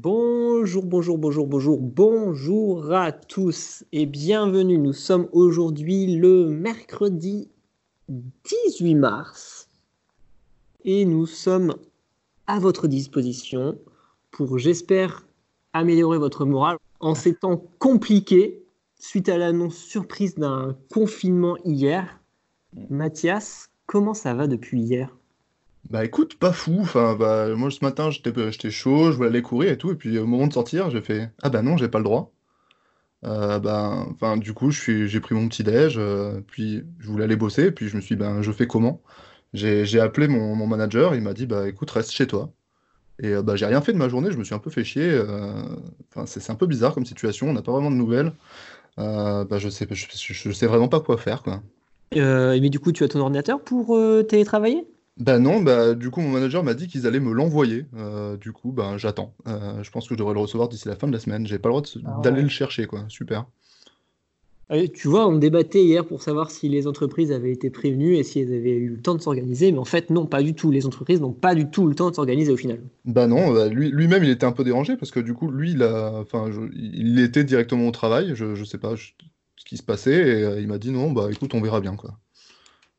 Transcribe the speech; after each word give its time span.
Bonjour, 0.00 0.86
bonjour, 0.86 1.18
bonjour, 1.18 1.48
bonjour, 1.48 1.80
bonjour 1.80 2.92
à 2.92 3.10
tous 3.10 3.82
et 3.90 4.06
bienvenue. 4.06 4.78
Nous 4.78 4.92
sommes 4.92 5.28
aujourd'hui 5.32 6.14
le 6.14 6.46
mercredi 6.46 7.50
18 8.08 8.94
mars 8.94 9.68
et 10.84 11.04
nous 11.04 11.26
sommes 11.26 11.74
à 12.46 12.60
votre 12.60 12.86
disposition 12.86 13.76
pour, 14.30 14.56
j'espère, 14.58 15.26
améliorer 15.72 16.18
votre 16.18 16.44
morale 16.44 16.76
en 17.00 17.16
ces 17.16 17.34
temps 17.34 17.60
compliqués 17.80 18.62
suite 19.00 19.28
à 19.28 19.36
l'annonce 19.36 19.78
surprise 19.78 20.36
d'un 20.36 20.78
confinement 20.94 21.56
hier. 21.64 22.20
Mathias, 22.88 23.68
comment 23.86 24.14
ça 24.14 24.32
va 24.32 24.46
depuis 24.46 24.80
hier? 24.80 25.17
Bah 25.90 26.04
écoute, 26.04 26.38
pas 26.38 26.52
fou. 26.52 26.78
Enfin, 26.80 27.14
bah, 27.14 27.48
moi 27.56 27.70
ce 27.70 27.82
matin 27.84 28.10
j'étais 28.10 28.32
j'étais 28.52 28.70
chaud, 28.70 29.10
je 29.10 29.16
voulais 29.16 29.28
aller 29.30 29.42
courir 29.42 29.72
et 29.72 29.78
tout, 29.78 29.90
et 29.92 29.94
puis 29.96 30.18
au 30.18 30.26
moment 30.26 30.46
de 30.46 30.52
sortir, 30.52 30.90
j'ai 30.90 31.00
fait 31.02 31.30
ah 31.42 31.48
bah 31.50 31.62
non, 31.62 31.76
j'ai 31.76 31.88
pas 31.88 31.98
le 31.98 32.04
droit. 32.04 32.32
Euh, 33.24 33.58
bah, 33.58 34.06
enfin, 34.12 34.36
du 34.36 34.54
coup, 34.54 34.70
je 34.70 34.80
suis, 34.80 35.08
j'ai 35.08 35.20
pris 35.20 35.34
mon 35.34 35.48
petit 35.48 35.64
déj, 35.64 35.96
euh, 35.98 36.40
puis 36.46 36.84
je 37.00 37.08
voulais 37.08 37.24
aller 37.24 37.36
bosser, 37.36 37.66
et 37.66 37.72
puis 37.72 37.88
je 37.88 37.96
me 37.96 38.00
suis 38.00 38.14
dit, 38.16 38.20
ben, 38.20 38.42
je 38.42 38.52
fais 38.52 38.66
comment? 38.68 39.02
J'ai, 39.54 39.84
j'ai 39.86 40.00
appelé 40.00 40.28
mon, 40.28 40.54
mon 40.54 40.66
manager, 40.66 41.14
il 41.14 41.22
m'a 41.22 41.34
dit, 41.34 41.46
bah 41.46 41.68
écoute, 41.68 41.90
reste 41.90 42.12
chez 42.12 42.26
toi. 42.26 42.52
Et 43.22 43.28
euh, 43.34 43.42
bah, 43.42 43.56
j'ai 43.56 43.66
rien 43.66 43.80
fait 43.82 43.92
de 43.94 43.98
ma 43.98 44.08
journée, 44.08 44.30
je 44.32 44.38
me 44.38 44.44
suis 44.44 44.54
un 44.54 44.58
peu 44.60 44.70
fait 44.70 44.84
chier. 44.84 45.10
euh, 45.10 45.52
Enfin, 46.14 46.26
c'est 46.26 46.40
c'est 46.40 46.52
un 46.52 46.56
peu 46.56 46.66
bizarre 46.66 46.94
comme 46.94 47.06
situation, 47.06 47.48
on 47.50 47.54
n'a 47.54 47.62
pas 47.62 47.72
vraiment 47.72 47.90
de 47.90 47.96
nouvelles. 47.96 48.32
Euh, 48.98 49.44
bah, 49.44 49.58
je 49.58 49.68
sais, 49.70 49.86
je, 49.90 50.52
sais 50.52 50.66
vraiment 50.68 50.88
pas 50.88 51.00
quoi 51.00 51.18
faire, 51.18 51.42
quoi. 51.44 51.62
Euh, 52.16 52.58
Mais 52.60 52.70
du 52.70 52.78
coup, 52.80 52.92
tu 52.92 53.04
as 53.04 53.08
ton 53.08 53.20
ordinateur 53.20 53.62
pour 53.62 53.96
euh, 53.96 54.22
télétravailler? 54.22 54.86
Bah 55.18 55.38
non, 55.38 55.60
bah 55.60 55.94
du 55.94 56.10
coup 56.10 56.20
mon 56.20 56.30
manager 56.30 56.62
m'a 56.62 56.74
dit 56.74 56.86
qu'ils 56.86 57.06
allaient 57.06 57.20
me 57.20 57.32
l'envoyer. 57.32 57.86
Euh, 57.96 58.36
du 58.36 58.52
coup, 58.52 58.70
bah 58.70 58.96
j'attends. 58.98 59.34
Euh, 59.48 59.82
je 59.82 59.90
pense 59.90 60.06
que 60.08 60.14
je 60.14 60.18
devrais 60.18 60.34
le 60.34 60.40
recevoir 60.40 60.68
d'ici 60.68 60.86
la 60.86 60.94
fin 60.96 61.08
de 61.08 61.12
la 61.12 61.18
semaine. 61.18 61.46
J'ai 61.46 61.58
pas 61.58 61.68
le 61.68 61.72
droit 61.74 61.82
Ah 62.04 62.20
d'aller 62.22 62.36
ouais. 62.36 62.42
le 62.42 62.48
chercher, 62.48 62.86
quoi. 62.86 63.04
Super. 63.08 63.46
Tu 64.92 65.08
vois, 65.08 65.26
on 65.26 65.38
débattait 65.38 65.82
hier 65.82 66.06
pour 66.06 66.22
savoir 66.22 66.50
si 66.50 66.68
les 66.68 66.86
entreprises 66.86 67.32
avaient 67.32 67.52
été 67.52 67.70
prévenues 67.70 68.16
et 68.16 68.22
si 68.22 68.40
elles 68.40 68.52
avaient 68.54 68.76
eu 68.76 68.90
le 68.90 69.00
temps 69.00 69.14
de 69.14 69.22
s'organiser, 69.22 69.72
mais 69.72 69.78
en 69.78 69.86
fait, 69.86 70.10
non, 70.10 70.26
pas 70.26 70.42
du 70.42 70.54
tout. 70.54 70.70
Les 70.70 70.84
entreprises 70.84 71.22
n'ont 71.22 71.32
pas 71.32 71.54
du 71.54 71.70
tout 71.70 71.86
le 71.86 71.94
temps 71.94 72.10
de 72.10 72.14
s'organiser 72.14 72.52
au 72.52 72.56
final. 72.58 72.78
Bah 73.06 73.26
non, 73.26 73.52
bah, 73.54 73.68
lui, 73.68 73.90
lui-même 73.90 74.22
il 74.24 74.30
était 74.30 74.44
un 74.44 74.52
peu 74.52 74.64
dérangé 74.64 74.96
parce 74.98 75.10
que 75.10 75.20
du 75.20 75.32
coup 75.32 75.50
lui 75.50 75.72
il 75.72 75.82
a, 75.82 76.22
je- 76.32 76.70
il 76.76 77.18
était 77.18 77.44
directement 77.44 77.88
au 77.88 77.92
travail. 77.92 78.32
Je, 78.34 78.54
je 78.54 78.64
sais 78.64 78.76
pas 78.78 78.94
je- 78.94 79.12
ce 79.56 79.64
qui 79.64 79.78
se 79.78 79.82
passait 79.82 80.12
et 80.14 80.42
euh, 80.44 80.60
il 80.60 80.68
m'a 80.68 80.76
dit 80.78 80.90
non, 80.90 81.12
bah 81.12 81.28
écoute 81.32 81.54
on 81.54 81.62
verra 81.62 81.80
bien 81.80 81.96
quoi. 81.96 82.18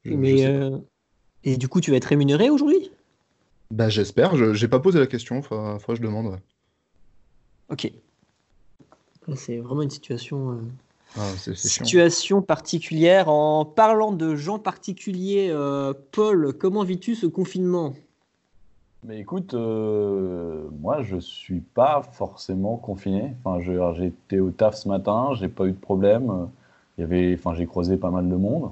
Mais 0.06 0.44
et 1.44 1.58
du 1.58 1.68
coup, 1.68 1.82
tu 1.82 1.92
vas 1.92 1.98
être 1.98 2.06
rémunéré 2.06 2.50
aujourd'hui? 2.50 2.92
Bah 3.72 3.90
j'espère. 3.90 4.36
Je, 4.36 4.54
j'ai 4.54 4.68
pas 4.68 4.80
posé 4.80 5.00
la 5.00 5.08
question. 5.08 5.42
Que 5.42 5.48
je 5.96 6.02
demande. 6.02 6.28
ouais. 6.28 6.40
Ok. 7.70 7.92
C'est 9.36 9.58
vraiment 9.58 9.84
une 9.84 9.92
situation, 9.92 10.52
euh, 10.54 10.56
Ah, 11.16 11.22
c'est 11.38 11.56
c'est 11.56 11.70
chiant. 11.70 11.86
situation 11.86 12.42
particulière. 12.42 13.30
En 13.30 13.64
parlant 13.64 14.12
de 14.12 14.36
gens 14.36 14.58
particuliers, 14.58 15.50
euh, 15.52 15.94
Paul, 16.12 16.54
comment 16.58 16.84
vis-tu 16.84 17.14
ce 17.14 17.28
confinement? 17.28 17.94
Mais 19.06 19.20
écoute, 19.20 19.54
euh, 19.54 20.68
moi 20.82 21.04
je 21.04 21.18
suis 21.18 21.60
pas 21.62 22.02
forcément 22.12 22.76
confiné. 22.78 23.34
Enfin, 23.44 23.62
je- 23.62 23.72
alors, 23.72 23.94
j'ai 23.94 24.08
été 24.08 24.40
au 24.40 24.50
taf 24.52 24.76
ce 24.76 24.88
matin, 24.90 25.30
j'ai 25.36 25.48
pas 25.48 25.66
eu 25.68 25.72
de 25.72 25.78
problème. 25.80 26.48
Il 26.98 27.02
y 27.02 27.04
avait, 27.04 27.34
enfin, 27.38 27.54
j'ai 27.54 27.66
croisé 27.68 27.98
pas 27.98 28.10
mal 28.10 28.28
de 28.28 28.36
monde. 28.36 28.72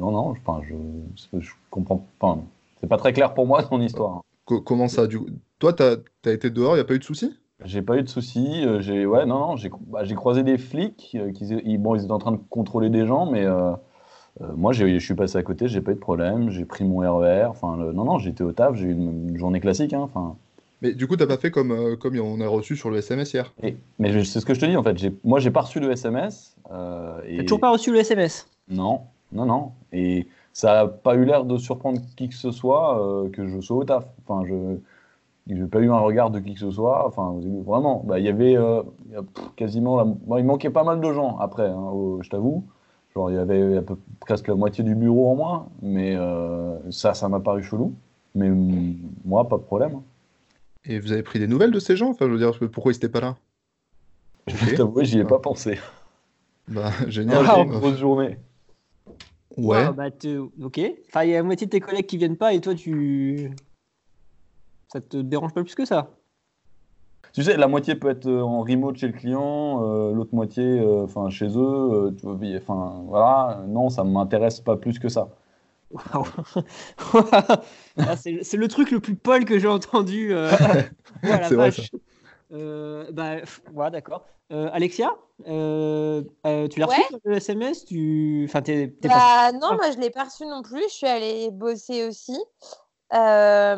Non, 0.00 0.10
non, 0.10 0.34
je, 0.34 0.40
enfin, 0.40 0.60
je, 0.66 1.38
je 1.38 1.50
comprends 1.70 2.04
pas. 2.18 2.38
C'est 2.80 2.88
pas 2.88 2.96
très 2.96 3.12
clair 3.12 3.34
pour 3.34 3.46
moi 3.46 3.62
ton 3.62 3.80
histoire. 3.80 4.22
Co- 4.46 4.62
comment 4.62 4.88
ça 4.88 5.06
du 5.06 5.18
Toi 5.58 5.74
t'as, 5.74 5.96
t'as 6.22 6.32
été 6.32 6.48
dehors, 6.50 6.76
y 6.76 6.80
a 6.80 6.84
pas 6.84 6.94
eu 6.94 6.98
de 6.98 7.04
soucis? 7.04 7.36
J'ai 7.64 7.82
pas 7.82 7.98
eu 7.98 8.02
de 8.02 8.08
soucis. 8.08 8.64
euh, 8.64 8.80
J'ai, 8.80 9.04
ouais, 9.04 9.26
non, 9.26 9.38
non, 9.38 9.56
j'ai, 9.56 9.70
bah, 9.88 10.02
croisé 10.16 10.42
des 10.42 10.56
flics 10.56 11.14
euh, 11.20 11.30
qui, 11.32 11.44
ils, 11.44 11.76
bon, 11.76 11.94
ils 11.94 12.02
étaient 12.04 12.12
en 12.12 12.18
train 12.18 12.32
de 12.32 12.40
contrôler 12.48 12.88
des 12.88 13.06
gens, 13.06 13.30
mais 13.30 13.44
euh, 13.44 13.72
euh, 14.40 14.46
moi, 14.56 14.72
je 14.72 14.98
suis 14.98 15.14
passé 15.14 15.36
à 15.36 15.42
côté, 15.42 15.68
j'ai 15.68 15.82
pas 15.82 15.92
eu 15.92 15.96
de 15.96 16.00
problème. 16.00 16.50
J'ai 16.50 16.64
pris 16.64 16.84
mon 16.84 16.98
RER. 17.00 17.44
Enfin, 17.50 17.76
le- 17.76 17.92
non, 17.92 18.04
non, 18.04 18.18
j'étais 18.18 18.42
au 18.42 18.52
taf, 18.52 18.76
j'ai 18.76 18.86
eu 18.88 18.92
une, 18.92 19.30
une 19.30 19.38
journée 19.38 19.60
classique. 19.60 19.92
hein, 19.92 20.00
Enfin, 20.00 20.36
Mais 20.82 20.94
du 20.94 21.06
coup 21.06 21.16
t'as 21.16 21.26
pas 21.26 21.36
fait 21.36 21.50
comme 21.50 21.72
euh, 21.72 21.96
comme 21.96 22.18
on 22.18 22.40
a 22.40 22.48
reçu 22.48 22.74
sur 22.76 22.88
le 22.90 22.96
SMS 22.98 23.34
hier? 23.34 23.52
Et- 23.62 23.76
mais 23.98 24.24
c'est 24.24 24.40
ce 24.40 24.46
que 24.46 24.54
je 24.54 24.60
te 24.60 24.64
dis 24.66 24.76
en 24.78 24.82
fait. 24.82 24.96
Moi, 25.24 25.40
j'ai 25.40 25.50
pas 25.50 25.60
reçu 25.60 25.78
de 25.80 25.90
SMS. 25.90 26.56
euh, 26.70 27.20
et... 27.28 27.36
T'as 27.36 27.42
toujours 27.42 27.60
pas 27.60 27.70
reçu 27.70 27.92
le 27.92 27.98
SMS 27.98 28.48
Non, 28.70 29.02
non, 29.32 29.46
non. 29.46 29.72
Et 29.92 30.26
ça 30.52 30.80
a 30.80 30.88
pas 30.88 31.14
eu 31.14 31.24
l'air 31.24 31.44
de 31.44 31.56
surprendre 31.56 32.00
qui 32.16 32.28
que 32.28 32.34
ce 32.34 32.50
soit 32.50 33.00
euh, 33.24 33.30
que 33.30 33.46
je 33.46 33.60
sois 33.60 33.76
au 33.78 33.84
taf. 33.84 34.06
Enfin, 34.26 34.44
je 34.46 34.76
j'ai 35.48 35.66
pas 35.66 35.80
eu 35.80 35.90
un 35.90 35.98
regard 35.98 36.30
de 36.30 36.40
qui 36.40 36.54
que 36.54 36.60
ce 36.60 36.70
soit. 36.70 37.06
Enfin, 37.06 37.34
vraiment. 37.66 38.02
Bah, 38.06 38.18
il 38.18 38.24
y 38.26 38.28
avait 38.28 38.56
euh, 38.56 38.82
quasiment. 39.56 39.96
La... 39.96 40.04
bon, 40.04 40.36
il 40.38 40.44
manquait 40.44 40.70
pas 40.70 40.84
mal 40.84 41.00
de 41.00 41.12
gens 41.12 41.38
après. 41.38 41.68
hein, 41.68 41.76
au- 41.92 42.22
je 42.22 42.30
t'avoue. 42.30 42.64
Genre, 43.14 43.30
il 43.30 43.36
y 43.36 43.38
avait 43.38 43.78
à 43.78 43.82
peu, 43.82 43.96
presque 44.20 44.48
la 44.48 44.54
moitié 44.54 44.84
du 44.84 44.94
bureau 44.94 45.30
en 45.32 45.36
moins. 45.36 45.66
Mais 45.82 46.14
euh, 46.16 46.78
ça, 46.92 47.14
ça 47.14 47.28
m'a 47.28 47.40
paru 47.40 47.62
chelou. 47.62 47.94
Mais 48.34 48.50
moi, 49.24 49.48
pas 49.48 49.56
de 49.58 49.62
problème. 49.62 50.00
Et 50.84 50.98
vous 51.00 51.12
avez 51.12 51.22
pris 51.22 51.38
des 51.38 51.46
nouvelles 51.46 51.70
de 51.70 51.78
ces 51.80 51.96
gens? 51.96 52.10
Enfin 52.10 52.26
je 52.26 52.32
veux 52.32 52.38
dire 52.38 52.52
pourquoi 52.70 52.92
ils 52.92 52.96
étaient 52.96 53.08
pas 53.08 53.20
là? 53.20 53.36
Je 54.46 54.74
t'avoue, 54.74 55.02
j'y 55.04 55.18
ai 55.18 55.24
pas 55.24 55.38
pensé. 55.38 55.78
Bah 56.68 56.90
génial. 57.08 57.44
une 57.44 57.70
Euh, 57.72 57.78
grosse 57.78 57.98
journée. 57.98 58.38
Ouais. 59.56 59.84
Ah, 59.86 59.92
bah, 59.92 60.10
te- 60.10 60.38
ok. 60.62 60.80
Enfin, 61.08 61.24
il 61.24 61.30
y 61.30 61.34
a 61.34 61.38
la 61.38 61.42
moitié 61.42 61.66
de 61.66 61.70
tes 61.70 61.80
collègues 61.80 62.06
qui 62.06 62.16
viennent 62.16 62.36
pas 62.36 62.52
et 62.54 62.60
toi, 62.60 62.74
tu. 62.74 63.50
Ça 64.92 65.00
te 65.00 65.16
dérange 65.18 65.52
pas 65.54 65.62
plus 65.62 65.74
que 65.74 65.84
ça 65.84 66.10
Tu 67.32 67.44
sais, 67.44 67.56
la 67.56 67.68
moitié 67.68 67.94
peut 67.94 68.10
être 68.10 68.26
euh, 68.26 68.42
en 68.42 68.62
remote 68.62 68.96
chez 68.96 69.06
le 69.06 69.12
client, 69.12 69.84
euh, 69.84 70.12
l'autre 70.12 70.34
moitié, 70.34 70.64
euh, 70.64 71.06
chez 71.30 71.46
eux. 71.56 72.12
euh, 72.24 72.56
enfin 72.60 73.02
voilà, 73.06 73.62
non, 73.68 73.88
ça 73.88 74.02
m'intéresse 74.02 74.60
pas 74.60 74.76
plus 74.76 74.98
que 74.98 75.08
ça. 75.08 75.28
Ah, 77.98 78.16
c'est 78.16 78.56
le 78.56 78.68
truc 78.68 78.90
le 78.90 79.00
plus 79.00 79.14
Paul 79.16 79.44
que 79.44 79.58
j'ai 79.58 79.68
entendu. 79.68 80.32
C'est 81.22 81.54
vrai. 81.54 81.70
Euh, 82.52 83.06
bah, 83.12 83.36
ouais, 83.72 83.90
d'accord. 83.90 84.24
Euh, 84.52 84.68
Alexia, 84.72 85.12
euh, 85.46 86.22
tu 86.44 86.80
l'as 86.80 86.88
Ouais. 86.88 86.96
reçu 86.96 87.14
le 87.24 87.36
SMS 87.36 87.84
tu... 87.84 88.44
Enfin, 88.48 88.62
pas... 88.62 89.08
Bah, 89.08 89.52
non, 89.52 89.76
moi 89.76 89.92
je 89.92 89.98
l'ai 89.98 90.10
pas 90.10 90.24
reçu 90.24 90.44
non 90.44 90.62
plus. 90.62 90.82
Je 90.88 90.94
suis 90.94 91.06
allée 91.06 91.50
bosser 91.52 92.08
aussi. 92.08 92.36
Voilà, 93.12 93.76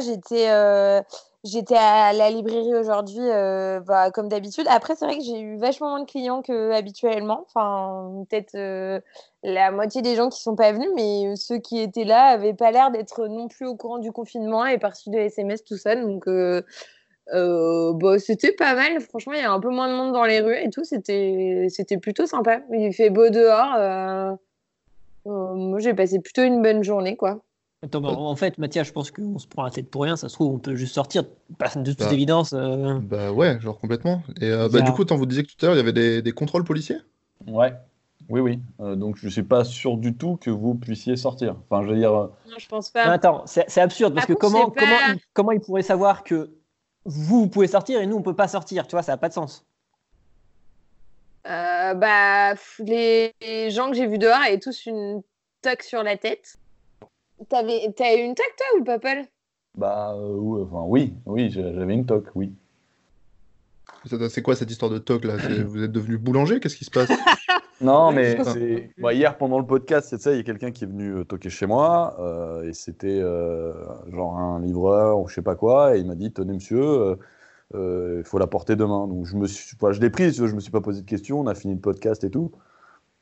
j'étais 0.00 1.02
j'étais 1.44 1.76
à 1.76 2.12
la 2.12 2.30
librairie 2.30 2.74
aujourd'hui, 2.76 3.26
bah, 3.86 4.12
comme 4.12 4.28
d'habitude. 4.28 4.66
Après, 4.68 4.94
c'est 4.94 5.04
vrai 5.04 5.18
que 5.18 5.24
j'ai 5.24 5.40
eu 5.40 5.58
vachement 5.58 5.90
moins 5.90 6.00
de 6.00 6.06
clients 6.10 6.42
que 6.42 6.70
habituellement. 6.72 7.44
Enfin, 7.48 8.24
peut-être 8.30 8.52
la 9.42 9.70
moitié 9.72 10.00
des 10.00 10.14
gens 10.14 10.28
qui 10.28 10.40
sont 10.40 10.54
pas 10.54 10.70
venus, 10.70 10.90
mais 10.94 11.34
ceux 11.34 11.58
qui 11.58 11.80
étaient 11.80 12.04
là 12.04 12.26
avaient 12.26 12.54
pas 12.54 12.70
l'air 12.70 12.92
d'être 12.92 13.26
non 13.26 13.48
plus 13.48 13.66
au 13.66 13.74
courant 13.74 13.98
du 13.98 14.12
confinement 14.12 14.64
et 14.64 14.78
pas 14.78 14.90
reçu 14.90 15.10
de 15.10 15.18
SMS, 15.18 15.64
tout 15.64 15.76
ça. 15.76 15.96
Donc, 15.96 16.24
euh, 17.34 17.92
bah, 17.94 18.18
c'était 18.18 18.52
pas 18.52 18.74
mal. 18.74 19.00
Franchement, 19.00 19.32
il 19.34 19.40
y 19.40 19.42
a 19.44 19.52
un 19.52 19.60
peu 19.60 19.70
moins 19.70 19.88
de 19.88 19.94
monde 19.94 20.12
dans 20.12 20.24
les 20.24 20.40
rues 20.40 20.56
et 20.56 20.70
tout. 20.70 20.84
C'était 20.84 21.66
c'était 21.70 21.98
plutôt 21.98 22.26
sympa. 22.26 22.60
Il 22.72 22.92
fait 22.92 23.10
beau 23.10 23.28
dehors. 23.30 23.74
euh, 23.76 24.32
euh, 25.26 25.54
moi, 25.54 25.78
j'ai 25.80 25.94
passé 25.94 26.20
plutôt 26.20 26.42
une 26.42 26.62
bonne 26.62 26.82
journée, 26.82 27.16
quoi. 27.16 27.42
Attends, 27.82 28.00
bah, 28.00 28.08
en 28.08 28.34
fait, 28.34 28.58
Mathias, 28.58 28.88
je 28.88 28.92
pense 28.92 29.10
qu'on 29.12 29.38
se 29.38 29.46
prend 29.46 29.62
la 29.62 29.70
tête 29.70 29.88
pour 29.90 30.02
rien. 30.02 30.16
Ça 30.16 30.28
se 30.28 30.34
trouve, 30.34 30.52
on 30.54 30.58
peut 30.58 30.74
juste 30.74 30.94
sortir. 30.94 31.24
Bah, 31.58 31.66
de 31.76 31.90
toute 31.92 32.00
Bah. 32.00 32.12
évidence. 32.12 32.52
euh, 32.52 32.94
Bah 33.02 33.30
ouais, 33.32 33.60
genre 33.60 33.78
complètement. 33.78 34.22
Et 34.40 34.50
euh, 34.50 34.68
bah 34.68 34.78
a- 34.80 34.82
du 34.82 34.92
coup, 34.92 35.04
tant 35.04 35.16
vous 35.16 35.26
disiez 35.26 35.44
que 35.44 35.48
tout 35.48 35.64
à 35.64 35.66
l'heure, 35.66 35.74
il 35.76 35.78
y 35.78 35.82
avait 35.82 35.92
des, 35.92 36.22
des 36.22 36.32
contrôles 36.32 36.64
policiers? 36.64 36.96
Ouais, 37.46 37.72
oui, 38.28 38.40
oui. 38.40 38.58
Euh, 38.80 38.96
donc 38.96 39.16
je 39.16 39.28
suis 39.28 39.44
pas 39.44 39.62
sûr 39.64 39.96
du 39.96 40.16
tout 40.16 40.36
que 40.36 40.50
vous 40.50 40.74
puissiez 40.74 41.14
sortir. 41.16 41.54
Enfin, 41.70 41.84
je 41.84 41.90
veux 41.90 41.96
dire, 41.96 42.12
euh, 42.14 42.26
Non, 42.50 42.56
je 42.58 42.66
pense 42.66 42.92
Non, 42.94 43.02
pas. 43.04 43.12
attends, 43.12 43.44
c'est 43.46 43.80
absurde 43.80 44.12
parce 44.14 44.26
que 44.26 44.32
Par 44.32 44.40
contre, 44.50 44.52
comment, 44.54 44.70
comment, 44.70 45.00
ils- 45.14 45.20
comment 45.32 45.52
ils 45.52 45.60
pourraient 45.60 45.82
savoir 45.82 46.24
que 46.24 46.50
vous, 47.08 47.40
vous 47.40 47.48
pouvez 47.48 47.66
sortir 47.66 48.00
et 48.00 48.06
nous, 48.06 48.16
on 48.16 48.22
peut 48.22 48.36
pas 48.36 48.48
sortir 48.48 48.86
Tu 48.86 48.92
vois, 48.92 49.02
ça 49.02 49.12
n'a 49.12 49.16
pas 49.16 49.28
de 49.28 49.34
sens. 49.34 49.64
Euh, 51.46 51.94
bah, 51.94 52.54
les, 52.80 53.32
gens 53.70 53.88
que 53.88 53.96
j'ai 53.96 54.06
vus 54.06 54.18
dehors 54.18 54.36
avaient 54.36 54.58
tous 54.58 54.84
une 54.84 55.22
toque 55.62 55.82
sur 55.82 56.02
la 56.02 56.18
tête. 56.18 56.58
T'avais, 57.48 57.92
t'as 57.96 58.14
eu 58.14 58.20
une 58.20 58.34
toque, 58.34 58.54
toi, 58.58 58.66
ou 58.78 58.84
pas, 58.84 58.98
Paul? 58.98 59.24
Bah, 59.74 60.12
euh, 60.16 60.64
enfin, 60.64 60.82
oui, 60.86 61.14
oui, 61.24 61.50
j'avais 61.50 61.94
une 61.94 62.04
toque, 62.04 62.28
oui. 62.34 62.52
C'est 64.04 64.28
c'est 64.28 64.42
quoi 64.42 64.54
cette 64.54 64.70
histoire 64.70 64.90
de 64.90 64.98
toc 64.98 65.24
là? 65.24 65.36
Vous 65.36 65.82
êtes 65.82 65.92
devenu 65.92 66.18
boulanger? 66.18 66.60
Qu'est-ce 66.60 66.76
qui 66.76 66.84
se 66.84 66.90
passe? 66.90 67.10
Non, 67.80 68.10
mais. 68.12 68.36
Bah, 68.98 69.12
hier, 69.12 69.36
pendant 69.38 69.58
le 69.58 69.66
podcast, 69.66 70.08
c'est 70.10 70.20
ça, 70.20 70.32
il 70.32 70.38
y 70.38 70.40
a 70.40 70.42
quelqu'un 70.42 70.72
qui 70.72 70.84
est 70.84 70.86
venu 70.88 71.18
euh, 71.18 71.24
toquer 71.24 71.48
chez 71.50 71.66
moi, 71.66 72.16
euh, 72.18 72.68
et 72.68 72.72
c'était 72.72 73.20
euh, 73.20 73.72
genre 74.10 74.36
un 74.36 74.60
livreur 74.60 75.20
ou 75.20 75.28
je 75.28 75.34
sais 75.34 75.42
pas 75.42 75.54
quoi, 75.54 75.96
et 75.96 76.00
il 76.00 76.06
m'a 76.06 76.16
dit, 76.16 76.32
tenez 76.32 76.54
monsieur, 76.54 77.16
euh, 77.74 78.16
il 78.18 78.24
faut 78.24 78.38
la 78.38 78.48
porter 78.48 78.76
demain. 78.76 79.06
Donc 79.06 79.26
je 79.26 79.36
me 79.36 79.46
suis, 79.46 79.76
enfin, 79.80 79.92
je 79.92 80.00
l'ai 80.00 80.10
pris, 80.10 80.32
je 80.32 80.44
me 80.44 80.60
suis 80.60 80.72
pas 80.72 80.80
posé 80.80 81.02
de 81.02 81.06
questions, 81.06 81.40
on 81.40 81.46
a 81.46 81.54
fini 81.54 81.74
le 81.74 81.80
podcast 81.80 82.24
et 82.24 82.30
tout. 82.30 82.52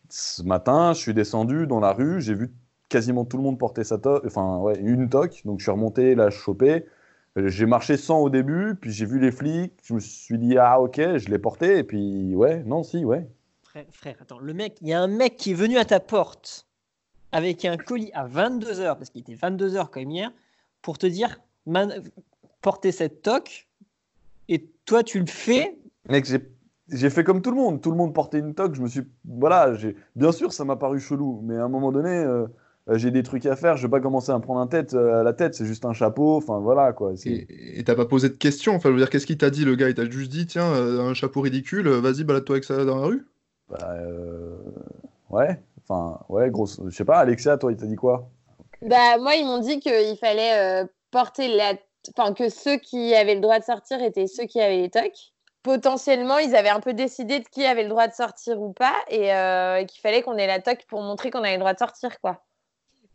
Ce 0.09 0.43
matin, 0.43 0.93
je 0.95 1.01
suis 1.01 1.15
descendu 1.15 1.67
dans 1.67 1.81
la 1.81 1.93
rue, 1.93 2.21
j'ai 2.21 2.35
vu 2.35 2.53
quasiment 2.89 3.25
tout 3.25 3.37
le 3.37 3.43
monde 3.43 3.59
porter 3.59 3.85
sa 3.85 3.99
toque, 3.99 4.25
enfin 4.27 4.59
ouais, 4.59 4.79
une 4.81 5.09
toque, 5.11 5.43
donc 5.45 5.59
je 5.61 5.65
suis 5.65 5.73
remonté, 5.73 6.17
je 6.17 6.31
chopé. 6.31 6.87
J'ai 7.37 7.67
marché 7.67 7.99
sans 7.99 8.21
au 8.23 8.31
début, 8.31 8.77
puis 8.81 8.91
j'ai 8.93 9.05
vu 9.05 9.19
les 9.21 9.31
flics, 9.31 9.75
je 9.85 9.95
me 9.95 10.01
suis 10.01 10.39
dit 10.39 10.57
ah 10.59 10.81
ok, 10.81 10.97
je 11.19 11.29
l'ai 11.29 11.39
porté, 11.39 11.79
et 11.79 11.85
puis 11.85 12.35
ouais, 12.35 12.63
non, 12.65 12.83
si, 12.83 13.05
ouais. 13.05 13.29
Frère, 13.77 13.85
frère, 13.91 14.17
attends, 14.23 14.39
le 14.39 14.55
mec, 14.55 14.79
il 14.81 14.89
y 14.89 14.95
a 14.95 15.03
un 15.03 15.07
mec 15.07 15.37
qui 15.37 15.51
est 15.51 15.55
venu 15.55 15.77
à 15.77 15.85
ta 15.85 16.01
porte 16.01 16.67
avec 17.31 17.63
un 17.67 17.77
colis 17.77 18.11
à 18.15 18.27
22h, 18.27 18.97
parce 18.97 19.11
qu'il 19.11 19.21
était 19.21 19.35
22h 19.35 19.89
quand 19.91 20.01
même 20.01 20.11
hier, 20.11 20.33
pour 20.81 20.97
te 20.97 21.07
dire 21.07 21.39
man, 21.67 21.93
porter 22.63 22.91
cette 22.91 23.21
toque, 23.21 23.69
et 24.49 24.65
toi 24.87 25.03
tu 25.03 25.21
le 25.21 25.27
fais? 25.27 25.77
Mec, 26.09 26.25
j'ai 26.89 27.11
fait 27.11 27.23
comme 27.23 27.43
tout 27.43 27.51
le 27.51 27.59
monde. 27.59 27.83
Tout 27.83 27.91
le 27.91 27.99
monde 27.99 28.15
portait 28.15 28.39
une 28.39 28.55
toque. 28.55 28.75
Je 28.77 28.81
me 28.81 28.89
suis. 28.89 29.03
Voilà, 29.27 29.75
j'ai... 29.75 29.95
bien 30.15 30.33
sûr, 30.33 30.55
ça 30.55 30.65
m'a 30.65 30.77
paru 30.77 30.99
chelou. 30.99 31.43
Mais 31.45 31.57
à 31.59 31.65
un 31.65 31.69
moment 31.69 31.93
donné, 31.93 32.09
euh, 32.09 32.47
j'ai 32.95 33.11
des 33.11 33.23
trucs 33.23 33.45
à 33.45 33.57
faire. 33.57 33.77
Je 33.77 33.83
vais 33.87 33.91
pas 33.91 34.01
commencer 34.01 34.33
à 34.33 34.39
me 34.39 34.43
prendre 34.43 34.61
un 34.61 34.69
tête, 34.69 34.95
euh, 34.95 35.23
la 35.23 35.35
tête. 35.35 35.55
C'est 35.55 35.67
juste 35.67 35.85
un 35.85 35.93
chapeau. 35.93 36.39
Enfin, 36.39 36.61
voilà, 36.61 36.95
quoi. 36.95 37.15
C'est... 37.15 37.47
Et 37.51 37.85
t'as 37.85 37.95
pas 37.95 38.07
posé 38.07 38.31
de 38.31 38.37
questions? 38.37 38.75
Enfin, 38.75 38.89
je 38.89 38.95
veux 38.95 39.01
dire, 39.01 39.11
qu'est-ce 39.11 39.27
qu'il 39.27 39.37
t'a 39.37 39.51
dit, 39.51 39.67
le 39.67 39.75
gars? 39.75 39.91
Il 39.91 39.95
t'a 39.95 40.09
juste 40.09 40.31
dit, 40.31 40.47
tiens, 40.47 40.73
euh, 40.73 41.11
un 41.11 41.13
chapeau 41.13 41.43
ridicule, 41.43 41.89
vas-y, 41.89 42.25
balade-toi 42.25 42.55
avec 42.55 42.65
ça 42.65 42.83
dans 42.87 43.01
la 43.01 43.07
rue? 43.09 43.27
Bah, 43.69 43.95
euh, 43.95 44.57
Ouais. 45.31 45.61
Enfin, 45.83 46.21
ouais, 46.29 46.51
grosse. 46.51 46.81
Je 46.85 46.91
sais 46.97 47.05
pas, 47.05 47.19
Alexia, 47.19 47.57
toi, 47.59 47.73
il 47.73 47.77
t'a 47.77 47.87
dit 47.87 47.97
quoi? 47.97 48.29
Bah, 48.83 49.19
moi, 49.19 49.35
ils 49.35 49.45
m'ont 49.47 49.59
dit 49.59 49.81
qu'il 49.81 50.17
fallait 50.19 50.83
euh, 50.83 50.87
porter 51.11 51.49
la. 51.49 51.75
Enfin, 52.17 52.35
que 52.35 52.49
ceux 52.49 52.77
qui 52.77 53.15
avaient 53.15 53.35
le 53.35 53.41
droit 53.41 53.59
de 53.59 53.65
sortir 53.65 54.01
étaient 54.03 54.27
ceux 54.29 54.45
qui 54.45 54.61
avaient 54.61 54.79
les 54.79 54.91
tocs. 54.91 55.33
Potentiellement, 55.65 56.39
ils 56.39 56.55
avaient 56.55 56.69
un 56.69 56.79
peu 56.79 56.93
décidé 56.95 57.41
de 57.41 57.45
qui 57.49 57.67
avait 57.67 57.83
le 57.83 57.89
droit 57.89 58.07
de 58.07 58.13
sortir 58.13 58.61
ou 58.63 58.73
pas 58.73 58.95
et 59.09 59.35
euh, 59.35 59.85
qu'il 59.85 60.01
fallait 60.01 60.23
qu'on 60.23 60.37
ait 60.37 60.47
la 60.47 60.61
toque 60.61 60.85
pour 60.89 61.03
montrer 61.03 61.31
qu'on 61.31 61.41
avait 61.41 61.55
le 61.55 61.59
droit 61.59 61.73
de 61.73 61.79
sortir, 61.79 62.21
quoi. 62.21 62.45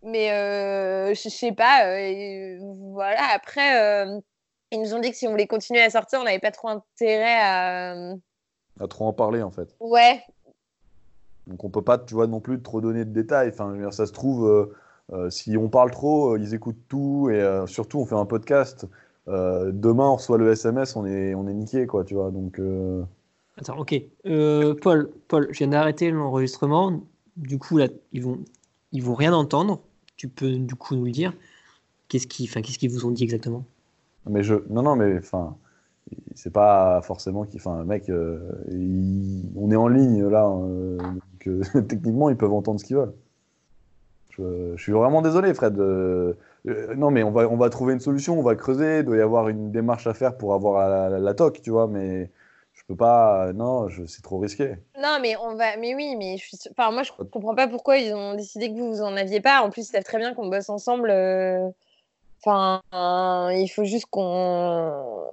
Mais 0.04 0.32
euh, 0.34 1.14
je 1.14 1.30
sais 1.30 1.54
pas. 1.54 1.86
euh, 1.86 2.58
voilà, 2.92 3.22
après, 3.34 3.80
euh, 4.06 4.20
ils 4.72 4.82
nous 4.82 4.94
ont 4.94 5.00
dit 5.00 5.12
que 5.12 5.16
si 5.16 5.28
on 5.28 5.32
voulait 5.32 5.48
continuer 5.48 5.82
à 5.82 5.90
sortir, 5.90 6.20
on 6.20 6.24
n'avait 6.26 6.40
pas 6.40 6.52
trop 6.52 6.68
intérêt 6.68 7.40
à. 7.40 7.92
À 8.80 8.88
trop 8.90 9.06
en 9.08 9.14
parler, 9.14 9.42
en 9.42 9.52
fait. 9.52 9.74
Ouais, 9.80 10.22
Donc 11.52 11.64
on 11.66 11.70
peut 11.70 11.82
pas, 11.82 11.98
tu 11.98 12.14
vois, 12.14 12.28
non 12.28 12.40
plus 12.40 12.62
trop 12.62 12.82
donner 12.82 13.06
de 13.06 13.12
détails. 13.12 13.50
Enfin, 13.50 13.92
ça 13.92 14.06
se 14.06 14.14
trouve, 14.14 14.48
euh, 14.48 14.74
euh, 15.12 15.30
si 15.30 15.58
on 15.58 15.68
parle 15.68 15.92
trop, 15.92 16.34
euh, 16.34 16.40
ils 16.40 16.54
écoutent 16.54 16.88
tout 16.88 17.30
et 17.30 17.46
surtout 17.68 18.00
on 18.00 18.06
fait 18.06 18.16
un 18.16 18.26
podcast. 18.26 18.88
Demain 19.28 20.10
on 20.10 20.16
reçoit 20.16 20.38
le 20.38 20.52
SMS, 20.52 20.96
on 20.96 21.06
est, 21.06 21.36
on 21.36 21.48
est 21.48 21.54
niqué, 21.54 21.86
quoi, 21.86 22.04
tu 22.04 22.16
vois. 22.16 22.32
Donc 22.32 22.60
Attends, 23.58 23.78
ok. 23.78 24.02
Paul, 24.82 25.12
Paul, 25.28 25.48
je 25.52 25.58
viens 25.60 25.68
d'arrêter 25.68 26.10
l'enregistrement. 26.10 27.02
Du 27.38 27.60
coup, 27.60 27.78
là, 27.78 27.88
ils 28.14 28.24
vont, 28.24 28.40
ils 28.92 29.04
vont 29.04 29.14
rien 29.14 29.34
entendre. 29.34 29.82
Tu 30.16 30.28
peux 30.28 30.52
du 30.52 30.76
coup 30.76 30.96
nous 30.96 31.06
le 31.06 31.12
dire. 31.12 31.34
Qu'est-ce 32.08 32.28
qu'ils, 32.28 32.50
enfin, 32.50 32.62
qu'est-ce 32.62 32.78
qu'ils 32.78 32.92
vous 32.92 33.06
ont 33.06 33.12
dit 33.12 33.24
exactement? 33.24 33.64
Mais 34.30 34.44
je, 34.44 34.56
non, 34.70 34.84
non, 34.84 34.96
mais 34.96 35.18
enfin, 35.18 35.56
c'est 36.36 36.52
pas 36.52 37.02
forcément 37.02 37.46
qu'il, 37.46 37.60
enfin, 37.60 37.84
mec, 37.84 38.10
euh, 38.10 38.40
on 39.56 39.72
est 39.72 39.76
en 39.76 39.88
ligne 39.88 40.28
là, 40.28 40.48
euh, 40.48 40.98
euh, 41.48 41.82
techniquement 41.88 42.30
ils 42.30 42.38
peuvent 42.38 42.54
entendre 42.54 42.80
ce 42.80 42.86
qu'ils 42.86 42.98
veulent. 42.98 43.14
Je, 44.32 44.76
suis 44.78 44.92
vraiment 44.92 45.22
désolé, 45.22 45.54
Fred. 45.54 45.78
Non, 45.78 47.12
mais 47.12 47.22
on 47.22 47.32
va, 47.32 47.48
on 47.48 47.58
va 47.58 47.70
trouver 47.70 47.94
une 47.94 48.00
solution, 48.00 48.40
on 48.40 48.44
va 48.44 48.56
creuser. 48.56 49.00
Il 49.00 49.06
doit 49.06 49.18
y 49.18 49.22
avoir 49.22 49.50
une 49.50 49.72
démarche 49.72 50.08
à 50.08 50.16
faire 50.16 50.36
pour 50.36 50.56
avoir 50.56 51.10
la, 51.10 51.34
toque, 51.36 51.62
tu 51.62 51.70
vois. 51.70 51.88
Mais 51.88 52.32
je 52.74 52.82
peux 52.88 52.96
pas. 52.96 53.54
Non, 53.54 53.88
c'est 54.08 54.24
trop 54.24 54.40
risqué. 54.40 54.78
Non, 55.00 55.20
mais 55.22 55.36
on 55.36 55.54
va. 55.56 55.78
Mais 55.78 55.94
oui, 55.94 56.16
mais 56.18 56.38
je 56.38 56.44
suis. 56.44 56.58
Enfin, 56.72 56.92
moi, 56.92 57.04
je 57.04 57.12
comprends 57.12 57.54
pas 57.54 57.68
pourquoi 57.68 57.98
ils 57.98 58.16
ont 58.16 58.34
décidé 58.34 58.70
que 58.70 58.80
vous 58.80 58.94
vous 58.96 59.02
en 59.02 59.16
aviez 59.16 59.42
pas. 59.42 59.62
En 59.62 59.70
plus, 59.70 59.82
ils 59.82 59.92
savent 59.92 60.04
très 60.04 60.18
bien 60.18 60.34
qu'on 60.34 60.48
bosse 60.48 60.70
ensemble. 60.70 61.12
Enfin, 62.44 62.82
il 63.52 63.68
faut 63.68 63.84
juste 63.84 64.08
qu'on. 64.10 65.28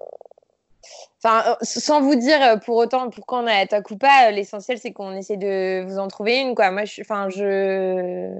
Enfin, 1.23 1.43
euh, 1.51 1.55
sans 1.63 2.01
vous 2.01 2.15
dire 2.15 2.41
euh, 2.43 2.57
pour 2.59 2.77
autant 2.77 3.11
pourquoi 3.11 3.41
on 3.41 3.47
a 3.47 3.55
la 3.55 3.67
toque 3.67 3.91
ou 3.91 3.97
pas, 3.97 4.29
euh, 4.29 4.31
l'essentiel 4.31 4.79
c'est 4.79 4.93
qu'on 4.93 5.13
essaie 5.17 5.37
de 5.37 5.85
vous 5.85 5.99
en 5.99 6.07
trouver 6.09 6.39
une, 6.41 6.55
quoi. 6.55 6.71
Moi, 6.71 6.85
je. 6.85 7.01
Enfin, 7.01 7.29
je. 7.29 8.31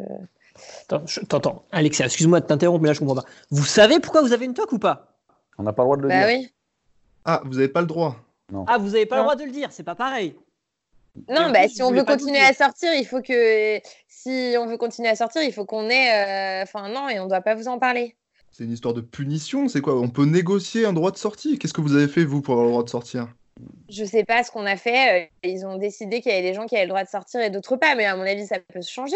T'entends. 1.29 1.65
Alexia, 1.73 2.07
excuse-moi 2.07 2.41
de 2.41 2.47
t'interrompre, 2.47 2.83
mais 2.83 2.89
là 2.89 2.95
je 2.95 3.01
comprends 3.01 3.15
pas. 3.17 3.25
Vous 3.51 3.65
savez 3.65 4.01
pourquoi 4.01 4.23
vous 4.23 4.33
avez 4.33 4.45
une 4.45 4.55
toque 4.55 4.73
ou 4.73 4.79
pas? 4.79 5.07
On 5.59 5.63
n'a 5.65 5.73
pas 5.73 5.83
le 5.83 5.87
droit 5.87 5.97
de 5.97 6.03
le 6.03 6.09
Bah 6.09 6.19
dire. 6.19 6.27
oui. 6.29 6.53
Ah, 7.25 7.43
vous 7.45 7.59
avez 7.59 7.69
pas 7.69 7.81
le 7.81 7.87
droit. 7.87 8.17
Ah, 8.67 8.79
vous 8.79 8.95
avez 8.95 9.07
pas 9.07 9.17
le 9.17 9.21
Non. 9.23 9.25
droit 9.27 9.37
de 9.37 9.45
le 9.45 9.51
dire, 9.51 9.69
c'est 9.71 9.83
pas 9.83 9.95
pareil. 9.95 10.35
Non, 11.29 11.51
bah, 11.51 11.69
si 11.69 11.83
on 11.83 11.91
veut 11.91 12.05
continuer 12.05 12.41
à 12.41 12.53
sortir, 12.55 12.93
il 12.95 13.05
faut 13.07 13.21
que. 13.23 13.81
Si 14.09 14.55
on 14.59 14.67
veut 14.67 14.77
continuer 14.77 15.09
à 15.09 15.17
sortir, 15.17 15.43
il 15.43 15.53
faut 15.53 15.65
qu'on 15.65 15.89
ait. 15.91 16.61
euh, 16.61 16.63
Enfin, 16.63 16.89
non, 16.89 17.09
et 17.09 17.19
on 17.21 17.27
doit 17.27 17.41
pas 17.41 17.55
vous 17.55 17.69
en 17.69 17.79
parler. 17.79 18.15
C'est 18.59 18.65
une 18.65 18.73
histoire 18.73 18.93
de 18.93 19.01
punition, 19.01 19.69
c'est 19.69 19.81
quoi? 19.81 19.95
On 20.01 20.09
peut 20.09 20.25
négocier 20.25 20.85
un 20.85 20.93
droit 20.93 21.13
de 21.13 21.17
sortie? 21.17 21.61
Qu'est-ce 21.61 21.73
que 21.73 21.81
vous 21.81 21.95
avez 21.95 22.09
fait, 22.09 22.25
vous, 22.25 22.43
pour 22.43 22.55
avoir 22.55 22.67
le 22.67 22.73
droit 22.73 22.83
de 22.83 22.89
sortir? 22.89 23.29
Je 23.89 24.05
sais 24.05 24.25
pas 24.25 24.43
ce 24.43 24.51
qu'on 24.51 24.67
a 24.67 24.77
fait. 24.77 25.27
euh, 25.27 25.27
Ils 25.45 25.65
ont 25.65 25.79
décidé 25.79 26.21
qu'il 26.21 26.33
y 26.33 26.35
avait 26.35 26.43
des 26.43 26.55
gens 26.55 26.67
qui 26.67 26.75
avaient 26.75 26.87
le 26.87 26.89
droit 26.89 27.05
de 27.05 27.09
sortir 27.09 27.41
et 27.41 27.51
d'autres 27.51 27.77
pas. 27.77 27.95
Mais 27.95 28.05
à 28.05 28.17
mon 28.17 28.25
avis, 28.25 28.49
ça 28.49 28.59
peut 28.59 28.83
se 28.83 28.91
changer. 28.91 29.15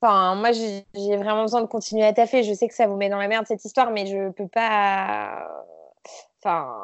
Enfin, 0.00 0.36
moi, 0.36 0.52
j'ai 0.52 0.86
vraiment 0.94 1.42
besoin 1.42 1.60
de 1.60 1.66
continuer 1.66 2.04
à 2.04 2.14
taffer. 2.14 2.44
Je 2.44 2.54
sais 2.54 2.66
que 2.66 2.74
ça 2.74 2.86
vous 2.86 2.96
met 2.96 3.10
dans 3.10 3.18
la 3.18 3.28
merde 3.28 3.44
cette 3.46 3.62
histoire, 3.62 3.90
mais 3.90 4.06
je 4.06 4.30
peux 4.30 4.48
pas. 4.48 5.46
Enfin, 6.42 6.78